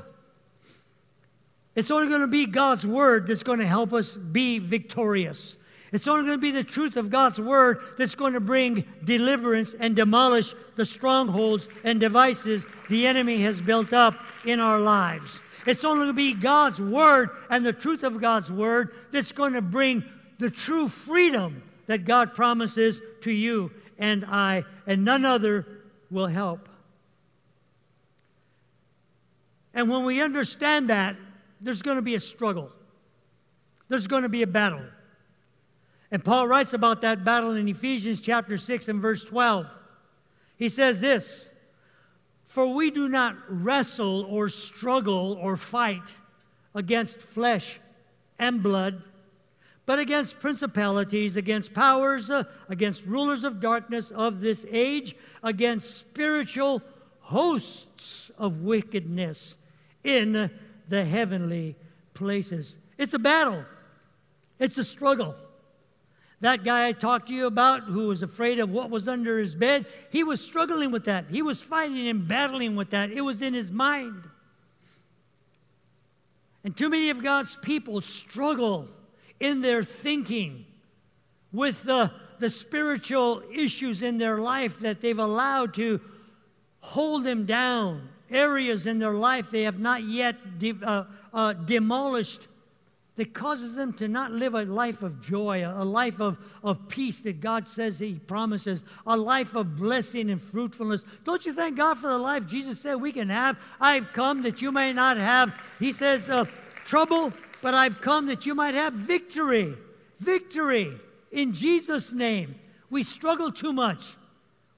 It's 1.74 1.90
only 1.90 2.08
going 2.08 2.22
to 2.22 2.26
be 2.26 2.46
God's 2.46 2.86
word 2.86 3.26
that's 3.26 3.42
going 3.42 3.58
to 3.58 3.66
help 3.66 3.92
us 3.92 4.16
be 4.16 4.58
victorious. 4.58 5.58
It's 5.92 6.06
only 6.06 6.26
going 6.26 6.38
to 6.38 6.40
be 6.40 6.50
the 6.50 6.64
truth 6.64 6.96
of 6.96 7.10
God's 7.10 7.40
word 7.40 7.80
that's 7.96 8.14
going 8.14 8.34
to 8.34 8.40
bring 8.40 8.84
deliverance 9.04 9.74
and 9.74 9.96
demolish 9.96 10.54
the 10.76 10.84
strongholds 10.84 11.68
and 11.84 11.98
devices 11.98 12.66
the 12.88 13.06
enemy 13.06 13.38
has 13.38 13.60
built 13.60 13.92
up 13.92 14.14
in 14.44 14.60
our 14.60 14.78
lives. 14.78 15.42
It's 15.66 15.84
only 15.84 15.98
going 15.98 16.08
to 16.08 16.14
be 16.14 16.34
God's 16.34 16.80
word 16.80 17.30
and 17.50 17.64
the 17.64 17.72
truth 17.72 18.02
of 18.02 18.20
God's 18.20 18.50
word 18.50 18.94
that's 19.10 19.32
going 19.32 19.54
to 19.54 19.62
bring 19.62 20.04
the 20.38 20.50
true 20.50 20.88
freedom 20.88 21.62
that 21.86 22.04
God 22.04 22.34
promises 22.34 23.00
to 23.22 23.32
you 23.32 23.72
and 23.98 24.24
I, 24.24 24.64
and 24.86 25.04
none 25.04 25.24
other 25.24 25.66
will 26.10 26.26
help. 26.26 26.68
And 29.74 29.90
when 29.90 30.04
we 30.04 30.22
understand 30.22 30.90
that, 30.90 31.16
there's 31.60 31.82
going 31.82 31.96
to 31.96 32.02
be 32.02 32.14
a 32.14 32.20
struggle, 32.20 32.70
there's 33.88 34.06
going 34.06 34.22
to 34.22 34.28
be 34.28 34.42
a 34.42 34.46
battle. 34.46 34.84
And 36.10 36.24
Paul 36.24 36.48
writes 36.48 36.72
about 36.72 37.02
that 37.02 37.22
battle 37.22 37.52
in 37.52 37.68
Ephesians 37.68 38.20
chapter 38.20 38.56
6 38.56 38.88
and 38.88 39.00
verse 39.00 39.24
12. 39.24 39.66
He 40.56 40.70
says 40.70 41.00
this 41.00 41.50
For 42.48 42.66
we 42.66 42.90
do 42.90 43.10
not 43.10 43.36
wrestle 43.46 44.24
or 44.24 44.48
struggle 44.48 45.38
or 45.38 45.58
fight 45.58 46.16
against 46.74 47.20
flesh 47.20 47.78
and 48.38 48.62
blood, 48.62 49.02
but 49.84 49.98
against 49.98 50.40
principalities, 50.40 51.36
against 51.36 51.74
powers, 51.74 52.30
uh, 52.30 52.44
against 52.70 53.04
rulers 53.04 53.44
of 53.44 53.60
darkness 53.60 54.10
of 54.10 54.40
this 54.40 54.64
age, 54.70 55.14
against 55.42 55.98
spiritual 55.98 56.82
hosts 57.20 58.30
of 58.38 58.62
wickedness 58.62 59.58
in 60.02 60.50
the 60.88 61.04
heavenly 61.04 61.76
places. 62.14 62.78
It's 62.96 63.12
a 63.12 63.18
battle, 63.18 63.66
it's 64.58 64.78
a 64.78 64.84
struggle. 64.84 65.36
That 66.40 66.62
guy 66.62 66.86
I 66.86 66.92
talked 66.92 67.28
to 67.28 67.34
you 67.34 67.46
about 67.46 67.82
who 67.82 68.08
was 68.08 68.22
afraid 68.22 68.60
of 68.60 68.70
what 68.70 68.90
was 68.90 69.08
under 69.08 69.38
his 69.38 69.56
bed, 69.56 69.86
he 70.10 70.22
was 70.22 70.40
struggling 70.40 70.92
with 70.92 71.04
that. 71.06 71.26
He 71.30 71.42
was 71.42 71.60
fighting 71.60 72.08
and 72.08 72.28
battling 72.28 72.76
with 72.76 72.90
that. 72.90 73.10
It 73.10 73.22
was 73.22 73.42
in 73.42 73.54
his 73.54 73.72
mind. 73.72 74.22
And 76.62 76.76
too 76.76 76.88
many 76.88 77.10
of 77.10 77.22
God's 77.22 77.56
people 77.56 78.00
struggle 78.00 78.88
in 79.40 79.62
their 79.62 79.82
thinking 79.82 80.64
with 81.52 81.82
the, 81.84 82.12
the 82.38 82.50
spiritual 82.50 83.42
issues 83.52 84.02
in 84.02 84.18
their 84.18 84.38
life 84.38 84.80
that 84.80 85.00
they've 85.00 85.18
allowed 85.18 85.74
to 85.74 86.00
hold 86.80 87.24
them 87.24 87.46
down. 87.46 88.08
Areas 88.30 88.86
in 88.86 88.98
their 88.98 89.14
life 89.14 89.50
they 89.50 89.62
have 89.62 89.78
not 89.78 90.04
yet 90.04 90.58
de- 90.58 90.78
uh, 90.82 91.04
uh, 91.32 91.52
demolished 91.54 92.46
that 93.18 93.34
causes 93.34 93.74
them 93.74 93.92
to 93.92 94.06
not 94.06 94.30
live 94.30 94.54
a 94.54 94.64
life 94.64 95.02
of 95.02 95.20
joy, 95.20 95.64
a 95.66 95.84
life 95.84 96.20
of, 96.20 96.38
of 96.62 96.88
peace 96.88 97.18
that 97.22 97.40
God 97.40 97.66
says 97.66 97.98
He 97.98 98.14
promises, 98.14 98.84
a 99.04 99.16
life 99.16 99.56
of 99.56 99.74
blessing 99.74 100.30
and 100.30 100.40
fruitfulness. 100.40 101.04
Don't 101.24 101.44
you 101.44 101.52
thank 101.52 101.76
God 101.76 101.98
for 101.98 102.06
the 102.06 102.16
life 102.16 102.46
Jesus 102.46 102.78
said 102.80 102.94
we 102.94 103.10
can 103.10 103.28
have? 103.28 103.58
I've 103.80 104.12
come 104.12 104.42
that 104.42 104.62
you 104.62 104.70
may 104.70 104.92
not 104.92 105.16
have, 105.16 105.52
He 105.80 105.90
says, 105.90 106.30
uh, 106.30 106.44
trouble, 106.84 107.32
but 107.60 107.74
I've 107.74 108.00
come 108.00 108.26
that 108.26 108.46
you 108.46 108.54
might 108.54 108.74
have 108.74 108.92
victory. 108.92 109.74
Victory 110.20 110.94
in 111.32 111.52
Jesus' 111.52 112.12
name. 112.12 112.54
We 112.88 113.02
struggle 113.02 113.50
too 113.50 113.72
much, 113.72 114.14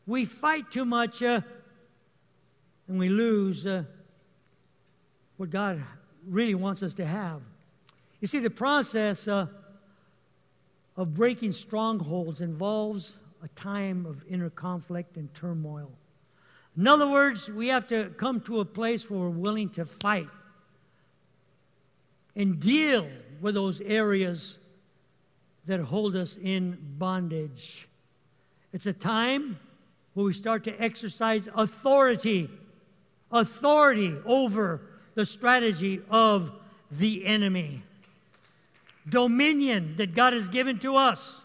we 0.07 0.25
fight 0.25 0.71
too 0.71 0.87
much, 0.87 1.23
uh, 1.23 1.43
and 2.89 2.99
we 2.99 3.11
lose 3.11 3.67
uh, 3.67 3.85
what 5.37 5.51
God 5.51 5.85
really 6.27 6.55
wants 6.55 6.83
us 6.83 6.95
to 6.95 7.05
have. 7.05 7.43
You 8.21 8.29
see, 8.29 8.39
the 8.39 8.51
process 8.51 9.27
uh, 9.27 9.47
of 10.97 11.15
breaking 11.15 11.53
strongholds 11.53 12.43
involves 12.43 13.17
a 13.43 13.49
time 13.49 14.05
of 14.05 14.25
inner 14.29 14.51
conflict 14.51 15.17
and 15.17 15.33
turmoil. 15.33 15.91
In 16.77 16.87
other 16.87 17.09
words, 17.09 17.51
we 17.51 17.69
have 17.69 17.87
to 17.89 18.11
come 18.19 18.41
to 18.43 18.61
a 18.61 18.65
place 18.65 19.09
where 19.09 19.21
we're 19.21 19.31
willing 19.31 19.71
to 19.71 19.85
fight 19.85 20.29
and 22.37 22.61
deal 22.61 23.09
with 23.41 23.55
those 23.55 23.81
areas 23.81 24.59
that 25.67 25.81
hold 25.81 26.15
us 26.15 26.37
in 26.37 26.79
bondage. 26.99 27.89
It's 28.73 28.87
a 28.87 28.93
time 28.93 29.59
where 30.13 30.27
we 30.27 30.33
start 30.33 30.65
to 30.65 30.83
exercise 30.83 31.49
authority, 31.55 32.51
authority 33.33 34.17
over 34.27 34.83
the 35.15 35.25
strategy 35.25 36.03
of 36.11 36.53
the 36.91 37.25
enemy 37.25 37.83
dominion 39.11 39.95
that 39.97 40.15
God 40.15 40.33
has 40.33 40.49
given 40.49 40.79
to 40.81 40.97
us. 40.97 41.43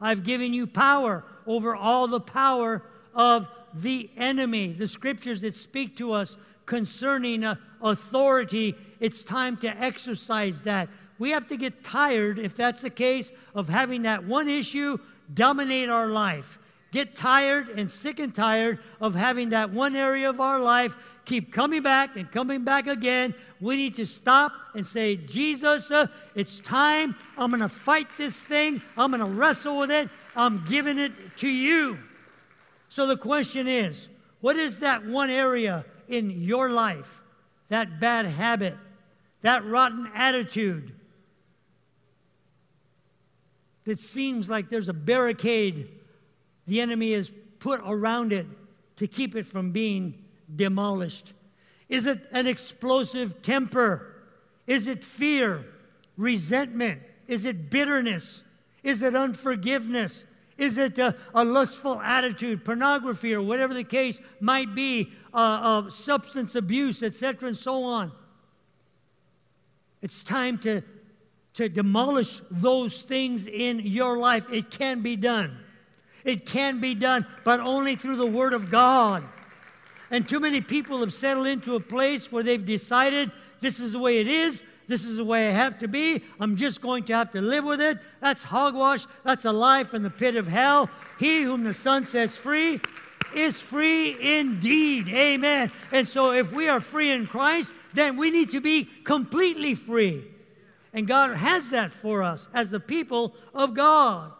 I've 0.00 0.24
given 0.24 0.52
you 0.52 0.66
power 0.66 1.24
over 1.46 1.76
all 1.76 2.08
the 2.08 2.20
power 2.20 2.82
of 3.14 3.48
the 3.74 4.10
enemy. 4.16 4.72
The 4.72 4.88
scriptures 4.88 5.40
that 5.42 5.54
speak 5.54 5.96
to 5.98 6.12
us 6.12 6.36
concerning 6.66 7.44
uh, 7.44 7.56
authority, 7.80 8.74
it's 9.00 9.24
time 9.24 9.56
to 9.58 9.68
exercise 9.68 10.62
that. 10.62 10.88
We 11.18 11.30
have 11.30 11.46
to 11.48 11.56
get 11.56 11.84
tired, 11.84 12.38
if 12.38 12.56
that's 12.56 12.80
the 12.80 12.90
case, 12.90 13.32
of 13.54 13.68
having 13.68 14.02
that 14.02 14.24
one 14.24 14.48
issue 14.48 14.98
dominate 15.32 15.88
our 15.88 16.08
life. 16.08 16.58
Get 16.90 17.16
tired 17.16 17.68
and 17.68 17.90
sick 17.90 18.18
and 18.18 18.34
tired 18.34 18.78
of 19.00 19.14
having 19.14 19.50
that 19.50 19.70
one 19.70 19.96
area 19.96 20.28
of 20.28 20.40
our 20.40 20.58
life 20.58 20.96
keep 21.24 21.52
coming 21.52 21.82
back 21.82 22.16
and 22.16 22.30
coming 22.30 22.64
back 22.64 22.86
again. 22.86 23.34
We 23.60 23.76
need 23.76 23.94
to 23.96 24.06
stop 24.06 24.52
and 24.74 24.86
say, 24.86 25.16
Jesus, 25.16 25.90
uh, 25.90 26.06
it's 26.34 26.60
time. 26.60 27.16
I'm 27.36 27.50
going 27.50 27.60
to 27.60 27.68
fight 27.68 28.08
this 28.16 28.44
thing. 28.44 28.82
I'm 28.96 29.10
going 29.10 29.20
to 29.20 29.38
wrestle 29.38 29.78
with 29.78 29.90
it. 29.90 30.08
I'm 30.34 30.64
giving 30.64 30.98
it 30.98 31.12
to 31.38 31.48
you. 31.48 31.98
So 32.88 33.06
the 33.06 33.16
question 33.16 33.68
is 33.68 34.08
what 34.40 34.56
is 34.56 34.80
that 34.80 35.06
one 35.06 35.30
area 35.30 35.84
in 36.08 36.30
your 36.30 36.70
life, 36.70 37.22
that 37.68 38.00
bad 38.00 38.26
habit, 38.26 38.76
that 39.42 39.64
rotten 39.64 40.08
attitude 40.14 40.92
that 43.84 43.98
seems 43.98 44.48
like 44.48 44.68
there's 44.68 44.88
a 44.88 44.92
barricade 44.92 45.88
the 46.66 46.80
enemy 46.80 47.12
has 47.12 47.30
put 47.58 47.80
around 47.84 48.32
it 48.32 48.46
to 48.96 49.06
keep 49.06 49.34
it 49.34 49.46
from 49.46 49.72
being 49.72 50.21
demolished? 50.54 51.32
Is 51.88 52.06
it 52.06 52.26
an 52.32 52.46
explosive 52.46 53.42
temper? 53.42 54.14
Is 54.66 54.86
it 54.86 55.04
fear, 55.04 55.64
resentment? 56.16 57.02
Is 57.26 57.44
it 57.44 57.70
bitterness? 57.70 58.44
Is 58.82 59.02
it 59.02 59.14
unforgiveness? 59.14 60.24
Is 60.58 60.78
it 60.78 60.98
a, 60.98 61.16
a 61.34 61.44
lustful 61.44 62.00
attitude, 62.00 62.64
pornography, 62.64 63.34
or 63.34 63.42
whatever 63.42 63.74
the 63.74 63.84
case 63.84 64.20
might 64.40 64.74
be, 64.74 65.12
uh, 65.32 65.36
uh, 65.86 65.90
substance 65.90 66.54
abuse, 66.54 67.02
etc., 67.02 67.48
and 67.48 67.56
so 67.56 67.84
on? 67.84 68.12
It's 70.02 70.22
time 70.22 70.58
to, 70.58 70.82
to 71.54 71.68
demolish 71.68 72.40
those 72.50 73.02
things 73.02 73.46
in 73.46 73.80
your 73.80 74.18
life. 74.18 74.46
It 74.52 74.70
can 74.70 75.00
be 75.00 75.16
done. 75.16 75.58
It 76.24 76.46
can 76.46 76.80
be 76.80 76.94
done, 76.94 77.26
but 77.44 77.60
only 77.60 77.96
through 77.96 78.16
the 78.16 78.26
Word 78.26 78.52
of 78.52 78.70
God. 78.70 79.24
And 80.12 80.28
too 80.28 80.40
many 80.40 80.60
people 80.60 80.98
have 80.98 81.12
settled 81.12 81.46
into 81.46 81.74
a 81.74 81.80
place 81.80 82.30
where 82.30 82.42
they've 82.42 82.64
decided 82.64 83.32
this 83.60 83.80
is 83.80 83.92
the 83.92 83.98
way 83.98 84.18
it 84.18 84.28
is. 84.28 84.62
This 84.86 85.06
is 85.06 85.16
the 85.16 85.24
way 85.24 85.48
I 85.48 85.52
have 85.52 85.78
to 85.78 85.88
be. 85.88 86.22
I'm 86.38 86.54
just 86.54 86.82
going 86.82 87.04
to 87.04 87.14
have 87.14 87.32
to 87.32 87.40
live 87.40 87.64
with 87.64 87.80
it. 87.80 87.98
That's 88.20 88.42
hogwash. 88.42 89.06
That's 89.24 89.46
a 89.46 89.52
life 89.52 89.94
in 89.94 90.02
the 90.02 90.10
pit 90.10 90.36
of 90.36 90.46
hell. 90.46 90.90
He 91.18 91.42
whom 91.42 91.64
the 91.64 91.72
Son 91.72 92.04
sets 92.04 92.36
free 92.36 92.78
is 93.34 93.62
free 93.62 94.38
indeed. 94.38 95.08
Amen. 95.08 95.72
And 95.92 96.06
so 96.06 96.32
if 96.32 96.52
we 96.52 96.68
are 96.68 96.80
free 96.80 97.10
in 97.10 97.26
Christ, 97.26 97.74
then 97.94 98.18
we 98.18 98.30
need 98.30 98.50
to 98.50 98.60
be 98.60 98.84
completely 99.04 99.74
free. 99.74 100.24
And 100.92 101.06
God 101.06 101.34
has 101.34 101.70
that 101.70 101.90
for 101.90 102.22
us 102.22 102.50
as 102.52 102.68
the 102.68 102.80
people 102.80 103.34
of 103.54 103.72
God. 103.72 104.30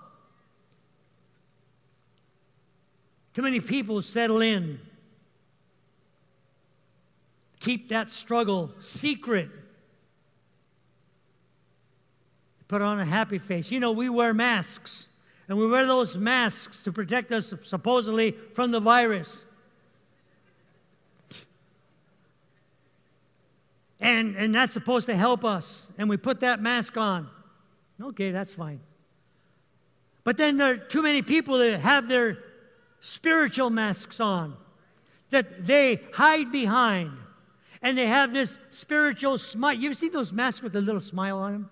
Too 3.32 3.40
many 3.40 3.60
people 3.60 4.02
settle 4.02 4.42
in 4.42 4.78
keep 7.62 7.88
that 7.90 8.10
struggle 8.10 8.72
secret. 8.80 9.48
Put 12.66 12.82
on 12.82 12.98
a 12.98 13.04
happy 13.04 13.38
face. 13.38 13.70
You 13.70 13.78
know, 13.80 13.92
we 13.92 14.08
wear 14.08 14.34
masks 14.34 15.06
And 15.48 15.58
we 15.58 15.66
wear 15.66 15.86
those 15.86 16.16
masks 16.16 16.82
to 16.84 16.92
protect 16.92 17.30
us 17.30 17.52
supposedly 17.62 18.32
from 18.52 18.70
the 18.70 18.80
virus. 18.80 19.44
And, 24.00 24.34
and 24.36 24.54
that's 24.54 24.72
supposed 24.72 25.06
to 25.06 25.14
help 25.14 25.44
us. 25.44 25.92
And 25.98 26.08
we 26.08 26.16
put 26.16 26.40
that 26.40 26.60
mask 26.60 26.96
on. 26.96 27.28
Okay, 28.00 28.30
that's 28.30 28.52
fine. 28.52 28.80
But 30.24 30.36
then 30.36 30.56
there 30.56 30.72
are 30.72 30.76
too 30.76 31.02
many 31.02 31.22
people 31.22 31.58
that 31.58 31.80
have 31.80 32.08
their 32.08 32.38
spiritual 33.00 33.70
masks 33.70 34.18
on 34.18 34.56
that 35.30 35.66
they 35.66 36.00
hide 36.14 36.50
behind. 36.50 37.12
And 37.82 37.98
they 37.98 38.06
have 38.06 38.32
this 38.32 38.60
spiritual 38.70 39.38
smile. 39.38 39.74
You 39.74 39.86
ever 39.86 39.94
seen 39.94 40.12
those 40.12 40.32
masks 40.32 40.62
with 40.62 40.76
a 40.76 40.80
little 40.80 41.00
smile 41.00 41.38
on 41.38 41.52
them? 41.52 41.70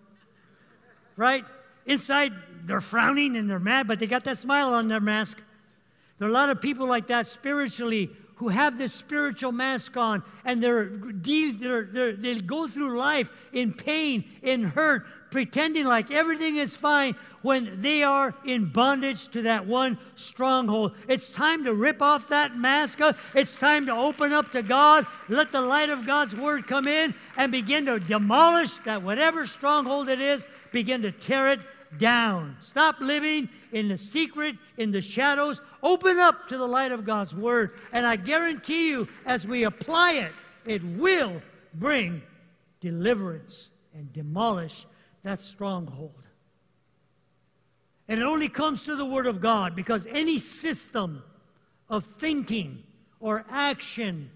Right? 1.17 1.45
Inside, 1.87 2.33
they're 2.65 2.81
frowning 2.81 3.37
and 3.37 3.49
they're 3.49 3.61
mad, 3.61 3.87
but 3.87 3.99
they 4.01 4.07
got 4.07 4.25
that 4.25 4.39
smile 4.39 4.75
on 4.75 4.89
their 4.89 5.01
mask. 5.01 5.41
There 6.19 6.27
are 6.27 6.31
a 6.31 6.35
lot 6.35 6.51
of 6.51 6.61
people 6.61 6.87
like 6.87 7.07
that 7.07 7.27
spiritually 7.27 8.11
who 8.41 8.49
have 8.49 8.79
this 8.79 8.95
spiritual 8.95 9.53
mask 9.53 9.99
on 9.99 10.23
and 10.47 10.65
they're, 10.65 10.87
they're, 10.87 11.83
they're, 11.83 12.13
they 12.15 12.41
go 12.41 12.67
through 12.67 12.97
life 12.97 13.31
in 13.53 13.71
pain, 13.71 14.25
in 14.43 14.65
hurt, 14.65 15.05
pretending 15.31 15.85
like 15.85 16.11
everything 16.11 16.57
is 16.57 16.75
fine 16.75 17.15
when 17.43 17.83
they 17.83 18.03
are 18.03 18.35
in 18.47 18.65
bondage 18.65 19.29
to 19.29 19.43
that 19.43 19.67
one 19.67 19.99
stronghold. 20.15 20.97
It's 21.07 21.31
time 21.31 21.65
to 21.65 21.75
rip 21.75 22.01
off 22.01 22.29
that 22.29 22.57
mask. 22.57 23.01
It's 23.35 23.59
time 23.59 23.85
to 23.87 23.93
open 23.93 24.33
up 24.33 24.53
to 24.53 24.63
God, 24.63 25.07
let 25.29 25.53
the 25.53 25.61
light 25.61 25.91
of 25.91 26.07
God's 26.07 26.35
word 26.35 26.67
come 26.67 26.87
in, 26.89 27.13
and 27.37 27.53
begin 27.53 27.85
to 27.87 28.01
demolish 28.01 28.73
that 28.87 29.03
whatever 29.03 29.47
stronghold 29.47 30.09
it 30.09 30.19
is, 30.19 30.49
begin 30.73 31.03
to 31.03 31.13
tear 31.13 31.51
it 31.51 31.61
down. 31.99 32.57
Stop 32.61 33.01
living 33.01 33.49
in 33.73 33.89
the 33.89 33.99
secret, 33.99 34.57
in 34.77 34.91
the 34.91 35.01
shadows. 35.01 35.61
Open 35.83 36.19
up 36.19 36.49
to 36.49 36.59
the 36.59 36.67
light 36.67 36.93
of 36.93 37.05
God's 37.05 37.35
word. 37.35 37.73
And 37.93 38.07
I 38.07 38.17
guarantee 38.17 38.91
you, 38.91 39.09
as 39.27 39.47
we 39.47 39.65
apply 39.65 40.13
it, 40.13 40.33
it 40.67 40.85
will 40.85 41.43
bring 41.75 42.23
deliverance 42.81 43.71
and 43.95 44.13
demolish 44.13 44.87
that 45.23 45.39
stronghold. 45.39 46.27
And 48.09 48.21
it 48.21 48.25
only 48.25 48.49
comes 48.49 48.83
through 48.83 48.97
the 48.97 49.05
Word 49.05 49.27
of 49.27 49.41
God 49.41 49.77
because 49.77 50.07
any 50.11 50.39
system 50.39 51.23
of 51.89 52.05
thinking 52.05 52.83
or 53.21 53.45
action 53.49 54.31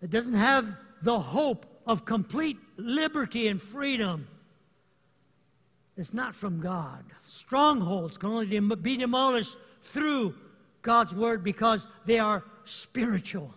that 0.00 0.10
doesn't 0.10 0.34
have 0.34 0.76
the 1.02 1.18
hope 1.18 1.64
of 1.86 2.04
complete 2.04 2.58
liberty 2.76 3.48
and 3.48 3.60
freedom 3.60 4.26
is 5.96 6.12
not 6.12 6.34
from 6.34 6.60
God. 6.60 7.04
Strongholds 7.24 8.18
can 8.18 8.30
only 8.30 8.60
be 8.76 8.96
demolished 8.96 9.56
through 9.82 10.34
God's 10.82 11.14
Word 11.14 11.44
because 11.44 11.86
they 12.04 12.18
are 12.18 12.44
spiritual. 12.64 13.54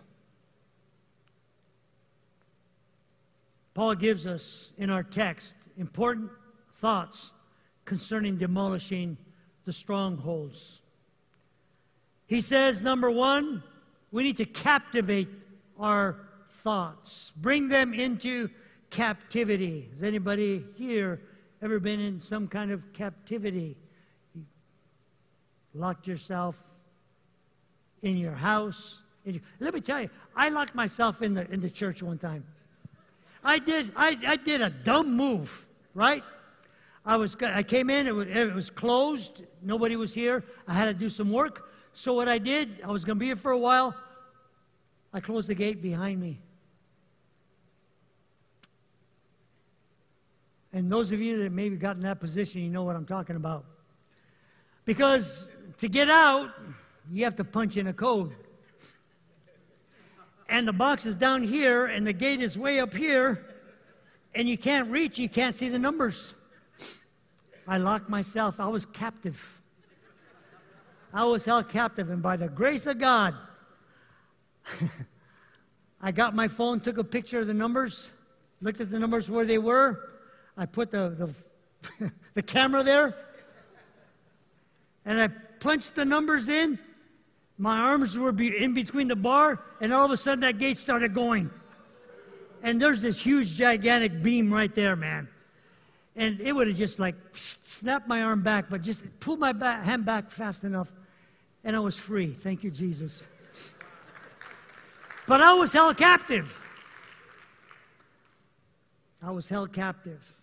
Paul 3.74 3.94
gives 3.94 4.26
us 4.26 4.72
in 4.76 4.90
our 4.90 5.02
text 5.02 5.54
important 5.76 6.30
thoughts 6.72 7.32
concerning 7.84 8.36
demolishing 8.36 9.16
the 9.64 9.72
strongholds. 9.72 10.80
He 12.26 12.40
says, 12.40 12.82
number 12.82 13.10
one, 13.10 13.62
we 14.10 14.22
need 14.22 14.36
to 14.38 14.44
captivate 14.44 15.28
our 15.78 16.16
thoughts, 16.48 17.32
bring 17.36 17.68
them 17.68 17.94
into 17.94 18.50
captivity. 18.90 19.88
Is 19.94 20.02
anybody 20.02 20.64
here 20.76 21.20
ever 21.62 21.78
been 21.78 22.00
in 22.00 22.20
some 22.20 22.48
kind 22.48 22.70
of 22.70 22.92
captivity? 22.92 23.76
You 24.34 24.44
locked 25.74 26.06
yourself 26.06 26.58
in 28.02 28.16
your 28.16 28.32
house. 28.32 29.02
In 29.24 29.34
your, 29.34 29.42
let 29.60 29.74
me 29.74 29.80
tell 29.80 30.02
you, 30.02 30.10
I 30.36 30.48
locked 30.48 30.74
myself 30.74 31.22
in 31.22 31.34
the, 31.34 31.50
in 31.50 31.60
the 31.60 31.70
church 31.70 32.02
one 32.02 32.18
time. 32.18 32.44
I 33.42 33.58
did, 33.58 33.92
I, 33.96 34.16
I 34.26 34.36
did 34.36 34.60
a 34.60 34.70
dumb 34.70 35.16
move, 35.16 35.66
right? 35.94 36.22
I, 37.04 37.16
was, 37.16 37.36
I 37.42 37.62
came 37.62 37.90
in, 37.90 38.06
it 38.06 38.14
was, 38.14 38.28
it 38.28 38.54
was 38.54 38.70
closed, 38.70 39.44
nobody 39.62 39.96
was 39.96 40.12
here. 40.12 40.44
I 40.66 40.74
had 40.74 40.86
to 40.86 40.94
do 40.94 41.08
some 41.08 41.30
work. 41.30 41.70
So, 41.92 42.12
what 42.12 42.28
I 42.28 42.38
did, 42.38 42.80
I 42.84 42.90
was 42.90 43.04
going 43.04 43.16
to 43.16 43.20
be 43.20 43.26
here 43.26 43.36
for 43.36 43.50
a 43.50 43.58
while. 43.58 43.94
I 45.12 45.20
closed 45.20 45.48
the 45.48 45.54
gate 45.54 45.80
behind 45.80 46.20
me. 46.20 46.42
And 50.72 50.92
those 50.92 51.12
of 51.12 51.20
you 51.20 51.42
that 51.42 51.52
maybe 51.52 51.76
got 51.76 51.96
in 51.96 52.02
that 52.02 52.20
position, 52.20 52.62
you 52.62 52.70
know 52.70 52.82
what 52.82 52.96
I'm 52.96 53.06
talking 53.06 53.36
about. 53.36 53.64
Because 54.84 55.50
to 55.78 55.88
get 55.88 56.08
out, 56.08 56.50
you 57.10 57.24
have 57.24 57.36
to 57.36 57.44
punch 57.44 57.76
in 57.76 57.86
a 57.86 57.92
code 57.92 58.34
and 60.48 60.66
the 60.66 60.72
box 60.72 61.04
is 61.04 61.16
down 61.16 61.42
here, 61.42 61.86
and 61.86 62.06
the 62.06 62.12
gate 62.12 62.40
is 62.40 62.58
way 62.58 62.80
up 62.80 62.94
here, 62.94 63.44
and 64.34 64.48
you 64.48 64.56
can't 64.56 64.90
reach, 64.90 65.18
you 65.18 65.28
can't 65.28 65.54
see 65.54 65.68
the 65.68 65.78
numbers. 65.78 66.34
I 67.66 67.78
locked 67.78 68.08
myself, 68.08 68.58
I 68.58 68.68
was 68.68 68.86
captive. 68.86 69.60
I 71.12 71.24
was 71.24 71.44
held 71.44 71.68
captive, 71.68 72.10
and 72.10 72.22
by 72.22 72.36
the 72.36 72.48
grace 72.48 72.86
of 72.86 72.98
God, 72.98 73.34
I 76.00 76.12
got 76.12 76.34
my 76.34 76.48
phone, 76.48 76.80
took 76.80 76.98
a 76.98 77.04
picture 77.04 77.40
of 77.40 77.46
the 77.46 77.54
numbers, 77.54 78.10
looked 78.62 78.80
at 78.80 78.90
the 78.90 78.98
numbers 78.98 79.28
where 79.28 79.44
they 79.44 79.58
were. 79.58 80.12
I 80.58 80.66
put 80.66 80.90
the, 80.90 81.34
the, 81.98 82.12
the 82.34 82.42
camera 82.42 82.82
there, 82.82 83.14
and 85.04 85.20
I 85.20 85.28
punched 85.28 85.94
the 85.94 86.04
numbers 86.04 86.48
in, 86.48 86.78
my 87.56 87.78
arms 87.78 88.18
were 88.18 88.30
in 88.40 88.74
between 88.74 89.08
the 89.08 89.16
bar, 89.16 89.60
and 89.80 89.92
all 89.92 90.04
of 90.04 90.10
a 90.10 90.16
sudden 90.16 90.40
that 90.40 90.58
gate 90.58 90.76
started 90.76 91.14
going. 91.14 91.50
And 92.62 92.82
there's 92.82 93.02
this 93.02 93.20
huge, 93.20 93.56
gigantic 93.56 94.22
beam 94.22 94.52
right 94.52 94.72
there, 94.74 94.96
man. 94.96 95.28
And 96.14 96.40
it 96.40 96.52
would 96.52 96.68
have 96.68 96.76
just 96.76 96.98
like 96.98 97.14
snapped 97.32 98.08
my 98.08 98.22
arm 98.22 98.42
back, 98.42 98.68
but 98.68 98.82
just 98.82 99.04
pulled 99.20 99.38
my 99.38 99.52
back, 99.52 99.84
hand 99.84 100.04
back 100.04 100.30
fast 100.30 100.64
enough, 100.64 100.92
and 101.64 101.76
I 101.76 101.80
was 101.80 101.96
free. 101.96 102.32
Thank 102.32 102.64
you, 102.64 102.70
Jesus. 102.70 103.26
But 105.26 105.40
I 105.40 105.52
was 105.54 105.72
held 105.72 105.96
captive. 105.96 106.62
I 109.22 109.30
was 109.30 109.48
held 109.48 109.72
captive. 109.72 110.37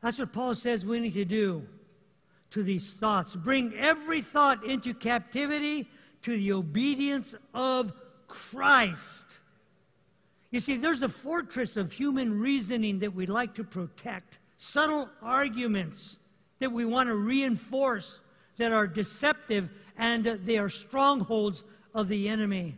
That's 0.00 0.18
what 0.18 0.32
Paul 0.32 0.54
says 0.54 0.86
we 0.86 1.00
need 1.00 1.14
to 1.14 1.24
do 1.24 1.66
to 2.50 2.62
these 2.62 2.92
thoughts. 2.92 3.36
Bring 3.36 3.74
every 3.74 4.20
thought 4.20 4.64
into 4.64 4.94
captivity 4.94 5.88
to 6.22 6.36
the 6.36 6.52
obedience 6.52 7.34
of 7.52 7.92
Christ. 8.26 9.38
You 10.50 10.60
see, 10.60 10.76
there's 10.76 11.02
a 11.02 11.08
fortress 11.08 11.76
of 11.76 11.92
human 11.92 12.38
reasoning 12.38 13.00
that 13.00 13.14
we 13.14 13.26
like 13.26 13.54
to 13.56 13.64
protect, 13.64 14.38
subtle 14.56 15.10
arguments 15.22 16.18
that 16.58 16.72
we 16.72 16.84
want 16.84 17.08
to 17.08 17.14
reinforce 17.14 18.20
that 18.56 18.72
are 18.72 18.86
deceptive 18.86 19.70
and 19.96 20.24
they 20.24 20.58
are 20.58 20.68
strongholds 20.68 21.64
of 21.94 22.08
the 22.08 22.28
enemy. 22.28 22.76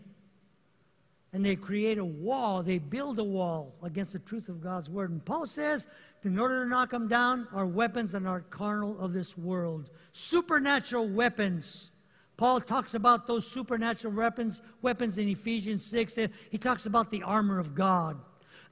And 1.33 1.45
they 1.45 1.55
create 1.55 1.99
a 1.99 2.05
wall, 2.05 2.63
they 2.63 2.79
build 2.79 3.21
a 3.21 3.25
wall 3.25 3.75
against 3.83 4.15
the 4.15 4.19
truth 4.19 4.49
of 4.49 4.61
God's 4.61 4.91
word. 4.91 5.11
And 5.11 5.25
Paul 5.25 5.47
says 5.47 5.87
in 6.25 6.39
order 6.39 6.65
to 6.65 6.69
knock 6.69 6.91
them 6.91 7.09
down, 7.09 7.49
are 7.53 7.67
weapons 7.67 8.15
and 8.15 8.29
are 8.29 8.41
carnal 8.41 8.99
of 9.01 9.13
this 9.13 9.37
world. 9.39 9.91
Supernatural 10.13 11.09
weapons. 11.09 11.91
Paul 12.37 12.61
talks 12.61 12.95
about 12.95 13.27
those 13.27 13.47
supernatural 13.47 14.15
weapons, 14.15 14.63
weapons 14.83 15.19
in 15.19 15.29
Ephesians 15.29 15.85
6. 15.87 16.19
He 16.51 16.59
talks 16.59 16.87
about 16.87 17.11
the 17.11 17.23
armor 17.23 17.59
of 17.59 17.75
God. 17.75 18.19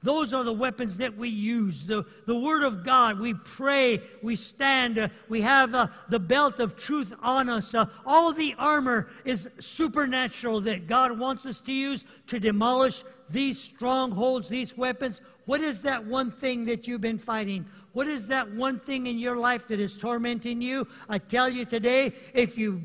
Those 0.01 0.33
are 0.33 0.43
the 0.43 0.53
weapons 0.53 0.97
that 0.97 1.17
we 1.17 1.27
use. 1.27 1.85
The, 1.85 2.05
the 2.25 2.37
Word 2.37 2.63
of 2.63 2.85
God. 2.85 3.19
We 3.19 3.33
pray. 3.33 4.01
We 4.23 4.35
stand. 4.35 4.97
Uh, 4.97 5.09
we 5.27 5.41
have 5.41 5.75
uh, 5.75 5.87
the 6.07 6.19
belt 6.19 6.59
of 6.59 6.77
truth 6.77 7.13
on 7.21 7.49
us. 7.49 7.73
Uh, 7.73 7.85
all 8.05 8.31
the 8.31 8.55
armor 8.57 9.07
is 9.25 9.49
supernatural 9.59 10.61
that 10.61 10.87
God 10.87 11.17
wants 11.19 11.45
us 11.45 11.59
to 11.61 11.73
use 11.73 12.05
to 12.27 12.39
demolish 12.39 13.03
these 13.29 13.59
strongholds, 13.59 14.47
these 14.47 14.77
weapons. 14.77 15.21
What 15.49 15.61
is 15.61 15.81
that 15.81 16.05
one 16.05 16.29
thing 16.29 16.65
that 16.65 16.87
you've 16.87 17.01
been 17.01 17.17
fighting? 17.17 17.65
What 17.93 18.07
is 18.07 18.27
that 18.27 18.51
one 18.51 18.79
thing 18.79 19.07
in 19.07 19.17
your 19.17 19.35
life 19.35 19.67
that 19.69 19.79
is 19.79 19.97
tormenting 19.97 20.61
you? 20.61 20.87
I 21.09 21.17
tell 21.17 21.49
you 21.49 21.65
today, 21.65 22.13
if 22.35 22.55
you 22.55 22.79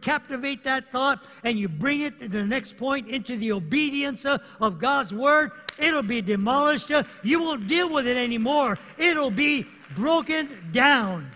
captivate 0.00 0.64
that 0.64 0.90
thought 0.90 1.26
and 1.44 1.58
you 1.58 1.68
bring 1.68 2.00
it 2.00 2.18
to 2.20 2.28
the 2.28 2.46
next 2.46 2.78
point 2.78 3.08
into 3.08 3.36
the 3.36 3.52
obedience 3.52 4.24
of 4.24 4.78
God's 4.78 5.12
word, 5.12 5.50
it'll 5.78 6.02
be 6.02 6.22
demolished. 6.22 6.90
You 7.22 7.42
won't 7.42 7.66
deal 7.66 7.92
with 7.92 8.06
it 8.06 8.16
anymore. 8.16 8.78
It'll 8.96 9.30
be 9.30 9.66
broken 9.94 10.70
down. 10.72 11.30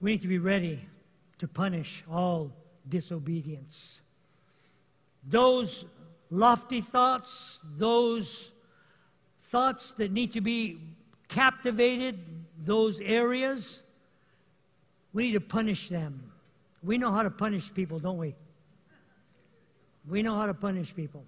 We 0.00 0.12
need 0.12 0.22
to 0.22 0.28
be 0.28 0.38
ready 0.38 0.80
to 1.38 1.48
punish 1.48 2.04
all 2.10 2.52
disobedience. 2.88 4.00
Those 5.26 5.84
lofty 6.30 6.80
thoughts, 6.80 7.60
those 7.76 8.52
thoughts 9.42 9.92
that 9.94 10.10
need 10.12 10.32
to 10.32 10.40
be 10.40 10.80
captivated, 11.28 12.18
those 12.58 13.00
areas, 13.00 13.82
we 15.12 15.24
need 15.24 15.32
to 15.32 15.40
punish 15.40 15.88
them. 15.88 16.32
We 16.82 16.98
know 16.98 17.10
how 17.10 17.22
to 17.22 17.30
punish 17.30 17.72
people, 17.72 17.98
don't 17.98 18.18
we? 18.18 18.34
We 20.08 20.22
know 20.22 20.34
how 20.36 20.46
to 20.46 20.54
punish 20.54 20.94
people. 20.94 21.24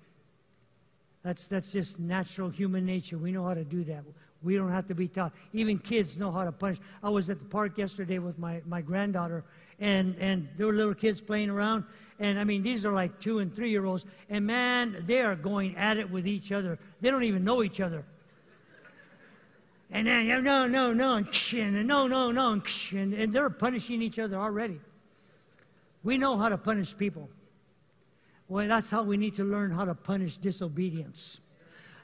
That's, 1.22 1.46
that's 1.46 1.72
just 1.72 2.00
natural 2.00 2.48
human 2.48 2.86
nature. 2.86 3.18
We 3.18 3.32
know 3.32 3.44
how 3.44 3.54
to 3.54 3.64
do 3.64 3.84
that. 3.84 4.02
We 4.42 4.56
don't 4.56 4.70
have 4.70 4.86
to 4.88 4.94
be 4.94 5.08
taught. 5.08 5.32
Even 5.52 5.78
kids 5.78 6.18
know 6.18 6.32
how 6.32 6.44
to 6.44 6.52
punish. 6.52 6.78
I 7.02 7.10
was 7.10 7.30
at 7.30 7.38
the 7.38 7.44
park 7.44 7.78
yesterday 7.78 8.18
with 8.18 8.38
my, 8.38 8.62
my 8.66 8.80
granddaughter, 8.80 9.44
and, 9.78 10.16
and 10.18 10.48
there 10.56 10.66
were 10.66 10.72
little 10.72 10.94
kids 10.94 11.20
playing 11.20 11.50
around. 11.50 11.84
And 12.18 12.38
I 12.38 12.44
mean, 12.44 12.62
these 12.62 12.84
are 12.84 12.92
like 12.92 13.20
two 13.20 13.40
and 13.40 13.54
three 13.54 13.70
year 13.70 13.84
olds. 13.84 14.04
And 14.28 14.46
man, 14.46 14.96
they 15.06 15.22
are 15.22 15.34
going 15.34 15.76
at 15.76 15.96
it 15.96 16.10
with 16.10 16.26
each 16.26 16.52
other. 16.52 16.78
They 17.00 17.10
don't 17.10 17.24
even 17.24 17.44
know 17.44 17.62
each 17.62 17.80
other. 17.80 18.04
And 19.90 20.06
then, 20.06 20.26
no, 20.42 20.66
no, 20.66 20.92
no, 20.92 21.16
and 21.16 21.86
no, 21.86 22.06
no, 22.06 22.30
no, 22.30 22.52
and, 22.52 23.12
and 23.12 23.32
they're 23.32 23.50
punishing 23.50 24.00
each 24.00 24.18
other 24.18 24.36
already. 24.36 24.80
We 26.02 26.16
know 26.16 26.38
how 26.38 26.48
to 26.48 26.56
punish 26.56 26.96
people. 26.96 27.28
Well, 28.48 28.66
that's 28.68 28.88
how 28.88 29.02
we 29.02 29.16
need 29.16 29.34
to 29.36 29.44
learn 29.44 29.70
how 29.70 29.84
to 29.84 29.94
punish 29.94 30.38
disobedience. 30.38 31.40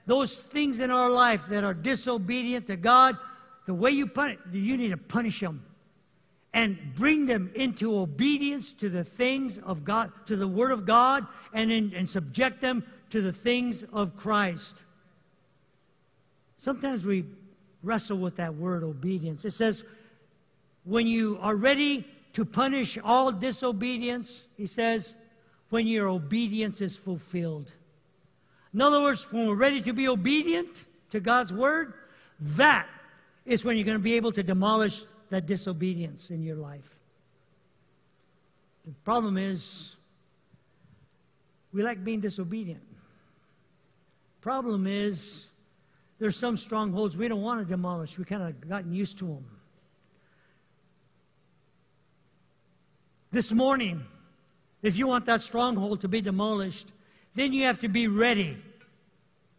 Those 0.09 0.35
things 0.41 0.81
in 0.81 0.91
our 0.91 1.11
life 1.11 1.49
that 1.49 1.65
are 1.65 1.75
disobedient 1.75 2.67
to 2.69 2.77
God, 2.77 3.19
the 3.67 3.75
way 3.75 3.91
you 3.91 4.07
punish, 4.07 4.39
you 4.51 4.79
need 4.79 4.89
to 4.89 4.97
punish 4.97 5.39
them 5.41 5.63
and 6.55 6.79
bring 6.95 7.27
them 7.27 7.51
into 7.55 7.95
obedience 7.95 8.73
to 8.73 8.89
the 8.89 9.05
things 9.05 9.59
of 9.59 9.85
God, 9.85 10.11
to 10.25 10.35
the 10.35 10.49
Word 10.49 10.71
of 10.71 10.87
God, 10.87 11.27
and, 11.53 11.71
in, 11.71 11.93
and 11.95 12.09
subject 12.09 12.63
them 12.63 12.87
to 13.11 13.21
the 13.21 13.35
things 13.35 13.83
of 13.93 14.17
Christ. 14.17 14.83
Sometimes 16.57 17.05
we 17.05 17.27
wrestle 17.83 18.17
with 18.17 18.37
that 18.37 18.55
word 18.55 18.85
obedience. 18.85 19.45
It 19.45 19.53
says, 19.53 19.85
when 20.85 21.07
you 21.07 21.39
are 21.43 21.55
ready 21.55 22.07
to 22.33 22.47
punish 22.47 22.97
all 23.05 23.31
disobedience, 23.31 24.49
he 24.57 24.65
says, 24.65 25.17
when 25.69 25.87
your 25.87 26.09
obedience 26.09 26.81
is 26.81 26.97
fulfilled. 26.97 27.73
In 28.75 28.81
other 28.81 29.01
words, 29.01 29.31
when 29.33 29.47
we're 29.47 29.55
ready 29.55 29.81
to 29.83 29.93
be 29.93 30.09
obedient 30.09 30.85
to 31.11 31.21
God's 31.21 31.53
word, 31.53 31.95
that 32.41 32.87
is 33.45 33.65
when 33.65 33.77
you're 33.77 33.87
going 33.87 33.97
to 33.97 34.03
be 34.03 34.15
able 34.15 34.33
to 34.33 34.43
demolish 34.43 35.05
that 35.31 35.47
disobedience 35.47 36.31
in 36.31 36.43
your 36.43 36.57
life. 36.57 36.99
The 38.87 38.93
problem 39.05 39.37
is, 39.37 39.97
we 41.73 41.83
like 41.83 42.03
being 42.05 42.21
disobedient. 42.21 42.83
Problem 44.41 44.87
is, 44.87 45.47
there's 46.19 46.37
some 46.37 46.57
strongholds 46.57 47.17
we 47.17 47.29
don't 47.29 47.43
want 47.43 47.61
to 47.61 47.67
demolish. 47.67 48.19
We 48.19 48.25
kind 48.25 48.43
of 48.43 48.69
gotten 48.69 48.93
used 48.93 49.19
to 49.19 49.27
them. 49.27 49.45
This 53.31 53.53
morning, 53.53 54.05
if 54.83 54.97
you 54.97 55.07
want 55.07 55.27
that 55.27 55.43
stronghold 55.43 56.01
to 56.01 56.09
be 56.09 56.21
demolished, 56.21 56.93
then 57.39 57.53
you 57.53 57.65
have 57.65 57.81
to 57.81 57.89
be 57.89 58.09
ready 58.09 58.57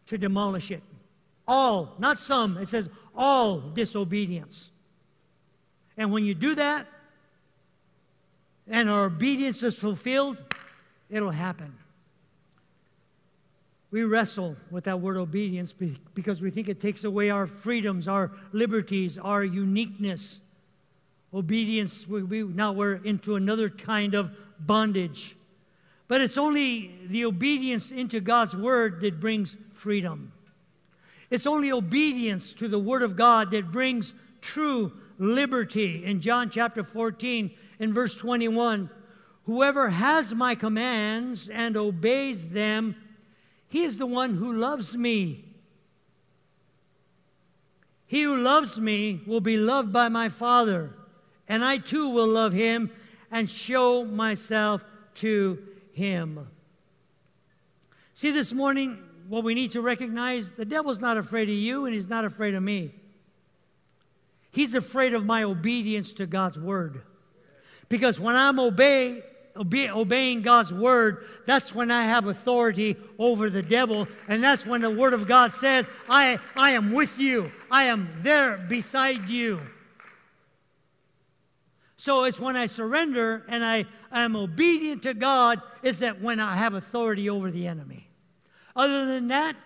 to 0.06 0.18
demolish 0.18 0.70
it. 0.70 0.82
All, 1.46 1.94
not 1.98 2.18
some, 2.18 2.56
it 2.58 2.68
says 2.68 2.88
all 3.14 3.58
disobedience. 3.60 4.70
And 5.96 6.12
when 6.12 6.24
you 6.24 6.34
do 6.34 6.54
that, 6.54 6.86
and 8.68 8.88
our 8.88 9.06
obedience 9.06 9.62
is 9.62 9.76
fulfilled, 9.76 10.36
it'll 11.08 11.30
happen. 11.30 11.76
We 13.90 14.04
wrestle 14.04 14.56
with 14.70 14.84
that 14.84 15.00
word 15.00 15.16
obedience 15.16 15.72
because 15.72 16.40
we 16.40 16.50
think 16.50 16.68
it 16.68 16.80
takes 16.80 17.02
away 17.02 17.30
our 17.30 17.46
freedoms, 17.46 18.06
our 18.06 18.30
liberties, 18.52 19.18
our 19.18 19.42
uniqueness. 19.42 20.40
Obedience, 21.34 22.06
we, 22.06 22.22
we, 22.22 22.42
now 22.44 22.72
we're 22.72 22.94
into 22.94 23.34
another 23.34 23.68
kind 23.68 24.14
of 24.14 24.32
bondage. 24.58 25.36
But 26.10 26.20
it's 26.20 26.36
only 26.36 26.90
the 27.06 27.24
obedience 27.24 27.92
into 27.92 28.18
God's 28.18 28.56
word 28.56 29.00
that 29.02 29.20
brings 29.20 29.56
freedom. 29.70 30.32
It's 31.30 31.46
only 31.46 31.70
obedience 31.70 32.52
to 32.54 32.66
the 32.66 32.80
word 32.80 33.04
of 33.04 33.14
God 33.14 33.52
that 33.52 33.70
brings 33.70 34.12
true 34.40 34.90
liberty. 35.18 36.04
In 36.04 36.20
John 36.20 36.50
chapter 36.50 36.82
14, 36.82 37.52
in 37.78 37.92
verse 37.92 38.16
21, 38.16 38.90
whoever 39.44 39.90
has 39.90 40.34
my 40.34 40.56
commands 40.56 41.48
and 41.48 41.76
obeys 41.76 42.48
them, 42.48 42.96
he 43.68 43.84
is 43.84 43.98
the 43.98 44.04
one 44.04 44.34
who 44.34 44.52
loves 44.52 44.96
me. 44.96 45.44
He 48.08 48.22
who 48.22 48.36
loves 48.36 48.80
me 48.80 49.20
will 49.28 49.40
be 49.40 49.56
loved 49.56 49.92
by 49.92 50.08
my 50.08 50.28
Father, 50.28 50.90
and 51.48 51.64
I 51.64 51.78
too 51.78 52.08
will 52.08 52.26
love 52.26 52.52
him 52.52 52.90
and 53.30 53.48
show 53.48 54.04
myself 54.04 54.84
to 55.14 55.68
him. 56.00 56.48
See, 58.14 58.30
this 58.30 58.52
morning, 58.54 58.98
what 59.28 59.44
we 59.44 59.54
need 59.54 59.72
to 59.72 59.82
recognize 59.82 60.52
the 60.52 60.64
devil's 60.64 60.98
not 60.98 61.18
afraid 61.18 61.48
of 61.48 61.54
you, 61.54 61.84
and 61.84 61.94
he's 61.94 62.08
not 62.08 62.24
afraid 62.24 62.54
of 62.54 62.62
me. 62.62 62.94
He's 64.50 64.74
afraid 64.74 65.12
of 65.14 65.26
my 65.26 65.42
obedience 65.44 66.14
to 66.14 66.26
God's 66.26 66.58
word. 66.58 67.02
Because 67.90 68.18
when 68.18 68.34
I'm 68.34 68.58
obey, 68.58 69.22
obe- 69.54 69.90
obeying 69.94 70.40
God's 70.40 70.72
word, 70.72 71.24
that's 71.44 71.74
when 71.74 71.90
I 71.90 72.04
have 72.04 72.26
authority 72.26 72.96
over 73.18 73.50
the 73.50 73.62
devil. 73.62 74.08
And 74.26 74.42
that's 74.42 74.64
when 74.64 74.80
the 74.80 74.90
word 74.90 75.12
of 75.12 75.28
God 75.28 75.52
says, 75.52 75.90
I, 76.08 76.38
I 76.56 76.70
am 76.70 76.92
with 76.92 77.18
you, 77.18 77.52
I 77.70 77.84
am 77.84 78.08
there 78.20 78.56
beside 78.56 79.28
you. 79.28 79.60
So 81.96 82.24
it's 82.24 82.40
when 82.40 82.56
I 82.56 82.64
surrender 82.64 83.44
and 83.48 83.62
I 83.62 83.84
am 84.12 84.36
obedient 84.36 85.02
to 85.04 85.14
God, 85.14 85.62
is 85.82 86.00
that 86.00 86.20
when 86.20 86.40
I 86.40 86.56
have 86.56 86.74
authority 86.74 87.30
over 87.30 87.50
the 87.50 87.66
enemy. 87.66 88.08
Other 88.74 89.06
than 89.06 89.28
that, 89.28 89.56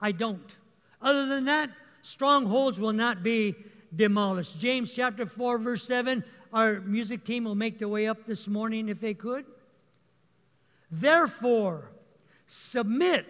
I 0.00 0.12
don't. 0.12 0.56
Other 1.00 1.26
than 1.26 1.44
that, 1.44 1.70
strongholds 2.02 2.80
will 2.80 2.92
not 2.92 3.22
be 3.22 3.54
demolished. 3.94 4.58
James 4.58 4.92
chapter 4.92 5.26
4, 5.26 5.58
verse 5.58 5.84
7. 5.84 6.24
Our 6.52 6.80
music 6.80 7.24
team 7.24 7.44
will 7.44 7.54
make 7.54 7.78
their 7.78 7.88
way 7.88 8.06
up 8.06 8.26
this 8.26 8.48
morning 8.48 8.88
if 8.88 9.00
they 9.00 9.14
could. 9.14 9.44
Therefore, 10.90 11.90
submit 12.46 13.26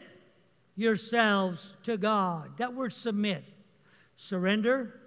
yourselves 0.75 1.77
to 1.85 1.97
God. 1.97 2.57
That 2.59 2.75
word 2.75 2.93
submit. 2.93 3.45
Surrender, 4.17 5.01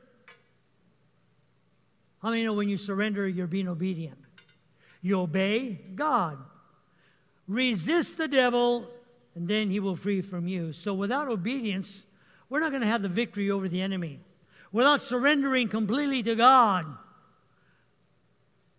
how 2.22 2.30
many 2.30 2.44
know 2.44 2.54
when 2.54 2.70
you 2.70 2.78
surrender, 2.78 3.28
you're 3.28 3.48
being 3.48 3.68
obedient? 3.68 4.25
You 5.06 5.20
obey 5.20 5.82
God. 5.94 6.40
Resist 7.48 8.18
the 8.18 8.28
devil, 8.28 8.90
and 9.36 9.48
then 9.48 9.70
he 9.70 9.80
will 9.80 9.96
flee 9.96 10.22
from 10.22 10.48
you. 10.48 10.74
So 10.74 10.96
without 10.96 11.28
obedience, 11.28 12.08
we're 12.50 12.60
not 12.60 12.72
going 12.72 12.82
to 12.82 12.88
have 12.88 13.04
the 13.04 13.08
victory 13.08 13.52
over 13.52 13.70
the 13.70 13.84
enemy. 13.84 14.20
Without 14.72 15.00
surrendering 15.00 15.68
completely 15.68 16.24
to 16.24 16.34
God, 16.34 16.88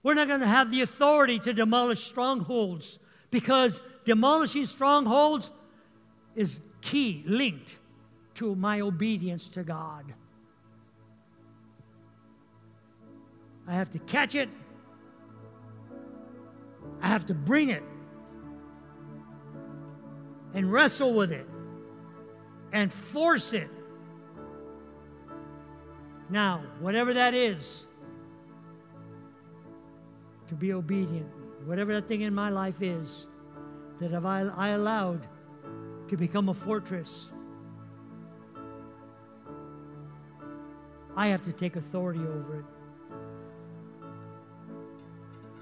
we're 0.02 0.14
not 0.14 0.26
going 0.26 0.40
to 0.40 0.48
have 0.48 0.72
the 0.72 0.80
authority 0.80 1.38
to 1.38 1.52
demolish 1.52 2.02
strongholds 2.02 2.98
because 3.30 3.80
demolishing 4.04 4.66
strongholds 4.66 5.52
is 6.34 6.58
key, 6.80 7.22
linked 7.24 7.78
to 8.34 8.56
my 8.56 8.80
obedience 8.80 9.48
to 9.50 9.62
God. 9.62 10.12
I 13.68 13.74
have 13.74 13.92
to 13.92 14.00
catch 14.00 14.34
it. 14.34 14.48
Have 17.16 17.24
to 17.28 17.34
bring 17.34 17.70
it 17.70 17.82
and 20.52 20.70
wrestle 20.70 21.14
with 21.14 21.32
it 21.32 21.46
and 22.74 22.92
force 22.92 23.54
it. 23.54 23.70
Now, 26.28 26.62
whatever 26.78 27.14
that 27.14 27.32
is, 27.32 27.86
to 30.48 30.54
be 30.54 30.74
obedient, 30.74 31.26
whatever 31.64 31.94
that 31.94 32.06
thing 32.06 32.20
in 32.20 32.34
my 32.34 32.50
life 32.50 32.82
is 32.82 33.26
that 33.98 34.10
have 34.10 34.26
I, 34.26 34.42
I 34.42 34.68
allowed 34.68 35.26
to 36.08 36.18
become 36.18 36.50
a 36.50 36.54
fortress, 36.54 37.30
I 41.16 41.28
have 41.28 41.42
to 41.46 41.52
take 41.54 41.76
authority 41.76 42.20
over 42.20 42.58
it. 42.58 42.64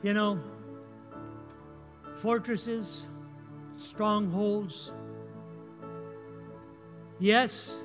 You 0.02 0.14
know, 0.14 0.40
fortresses, 2.24 3.06
strongholds, 3.76 4.92
yes, 7.20 7.76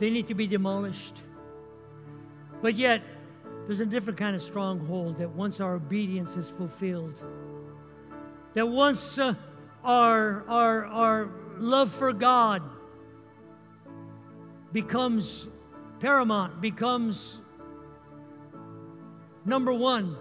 they 0.00 0.10
need 0.10 0.26
to 0.26 0.34
be 0.34 0.44
demolished. 0.48 1.22
But 2.60 2.74
yet, 2.74 3.00
there's 3.64 3.78
a 3.78 3.86
different 3.86 4.18
kind 4.18 4.34
of 4.34 4.42
stronghold 4.42 5.18
that 5.18 5.30
once 5.30 5.60
our 5.60 5.74
obedience 5.76 6.36
is 6.36 6.48
fulfilled, 6.48 7.22
that 8.54 8.66
once 8.66 9.18
uh, 9.20 9.34
our, 9.84 10.44
our, 10.48 10.86
our 10.86 11.30
love 11.58 11.92
for 11.92 12.12
God 12.12 12.60
becomes 14.72 15.46
paramount, 16.00 16.60
becomes 16.60 17.38
number 19.44 19.72
one 19.72 20.16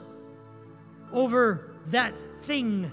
over 1.11 1.74
that 1.88 2.13
thing, 2.41 2.91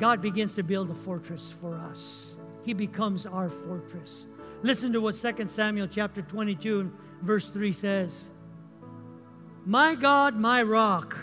God 0.00 0.22
begins 0.22 0.54
to 0.54 0.62
build 0.62 0.90
a 0.90 0.94
fortress 0.94 1.52
for 1.52 1.76
us. 1.76 2.36
He 2.62 2.72
becomes 2.72 3.26
our 3.26 3.50
fortress. 3.50 4.26
Listen 4.62 4.94
to 4.94 5.00
what 5.02 5.14
2 5.14 5.46
Samuel 5.46 5.88
chapter 5.88 6.22
22 6.22 6.90
verse 7.20 7.50
3 7.50 7.70
says. 7.70 8.30
My 9.66 9.94
God, 9.94 10.36
my 10.36 10.62
rock, 10.62 11.18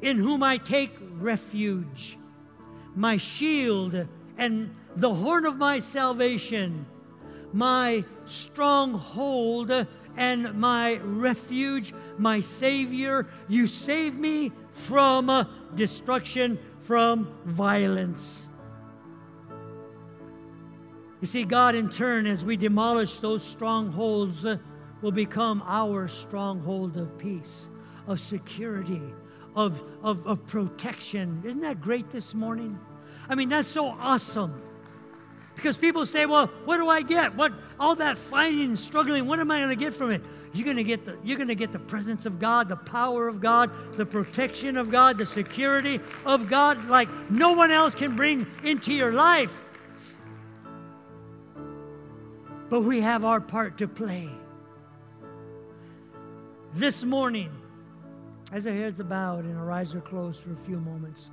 in 0.00 0.16
whom 0.16 0.42
I 0.42 0.56
take 0.56 0.96
refuge, 1.18 2.16
my 2.94 3.18
shield 3.18 4.08
and 4.38 4.74
the 4.96 5.12
horn 5.12 5.44
of 5.44 5.58
my 5.58 5.78
salvation, 5.78 6.86
my 7.52 8.02
stronghold 8.24 9.86
and 10.16 10.54
my 10.54 11.00
refuge, 11.02 11.92
my 12.16 12.40
Savior. 12.40 13.26
You 13.46 13.66
save 13.66 14.16
me 14.16 14.52
from 14.70 15.46
destruction, 15.74 16.58
from 16.86 17.28
violence. 17.44 18.48
You 21.20 21.26
see, 21.26 21.44
God, 21.44 21.74
in 21.74 21.90
turn, 21.90 22.26
as 22.26 22.44
we 22.44 22.56
demolish 22.56 23.18
those 23.18 23.42
strongholds, 23.42 24.46
uh, 24.46 24.58
will 25.02 25.10
become 25.10 25.64
our 25.66 26.06
stronghold 26.06 26.96
of 26.96 27.18
peace, 27.18 27.68
of 28.06 28.20
security, 28.20 29.02
of, 29.56 29.82
of, 30.02 30.24
of 30.26 30.46
protection. 30.46 31.42
Isn't 31.44 31.60
that 31.60 31.80
great 31.80 32.10
this 32.10 32.34
morning? 32.34 32.78
I 33.28 33.34
mean, 33.34 33.48
that's 33.48 33.68
so 33.68 33.86
awesome. 33.86 34.62
Because 35.56 35.76
people 35.76 36.06
say, 36.06 36.26
well, 36.26 36.46
what 36.66 36.76
do 36.76 36.88
I 36.88 37.02
get? 37.02 37.34
What 37.34 37.52
all 37.80 37.96
that 37.96 38.16
fighting 38.16 38.64
and 38.64 38.78
struggling, 38.78 39.26
what 39.26 39.40
am 39.40 39.50
I 39.50 39.58
going 39.58 39.70
to 39.70 39.76
get 39.76 39.94
from 39.94 40.10
it? 40.10 40.22
You're 40.56 40.64
going 40.64 40.78
to 40.78 40.84
get 40.84 41.04
the 41.04 41.18
you're 41.22 41.36
going 41.36 41.48
to 41.48 41.54
get 41.54 41.72
the 41.72 41.78
presence 41.78 42.24
of 42.24 42.38
God, 42.38 42.70
the 42.70 42.76
power 42.76 43.28
of 43.28 43.40
God, 43.40 43.70
the 43.96 44.06
protection 44.06 44.78
of 44.78 44.90
God, 44.90 45.18
the 45.18 45.26
security 45.26 46.00
of 46.24 46.48
God 46.48 46.88
like 46.88 47.10
no 47.30 47.52
one 47.52 47.70
else 47.70 47.94
can 47.94 48.16
bring 48.16 48.46
into 48.64 48.94
your 48.94 49.12
life. 49.12 49.68
But 52.70 52.80
we 52.80 53.00
have 53.02 53.22
our 53.22 53.40
part 53.40 53.76
to 53.78 53.86
play. 53.86 54.30
This 56.72 57.04
morning, 57.04 57.50
as 58.50 58.66
our 58.66 58.72
heads 58.72 58.98
are 58.98 59.04
bowed 59.04 59.44
and 59.44 59.58
our 59.58 59.70
eyes 59.70 59.94
are 59.94 60.00
closed 60.00 60.42
for 60.42 60.54
a 60.54 60.56
few 60.56 60.78
moments, 60.80 61.28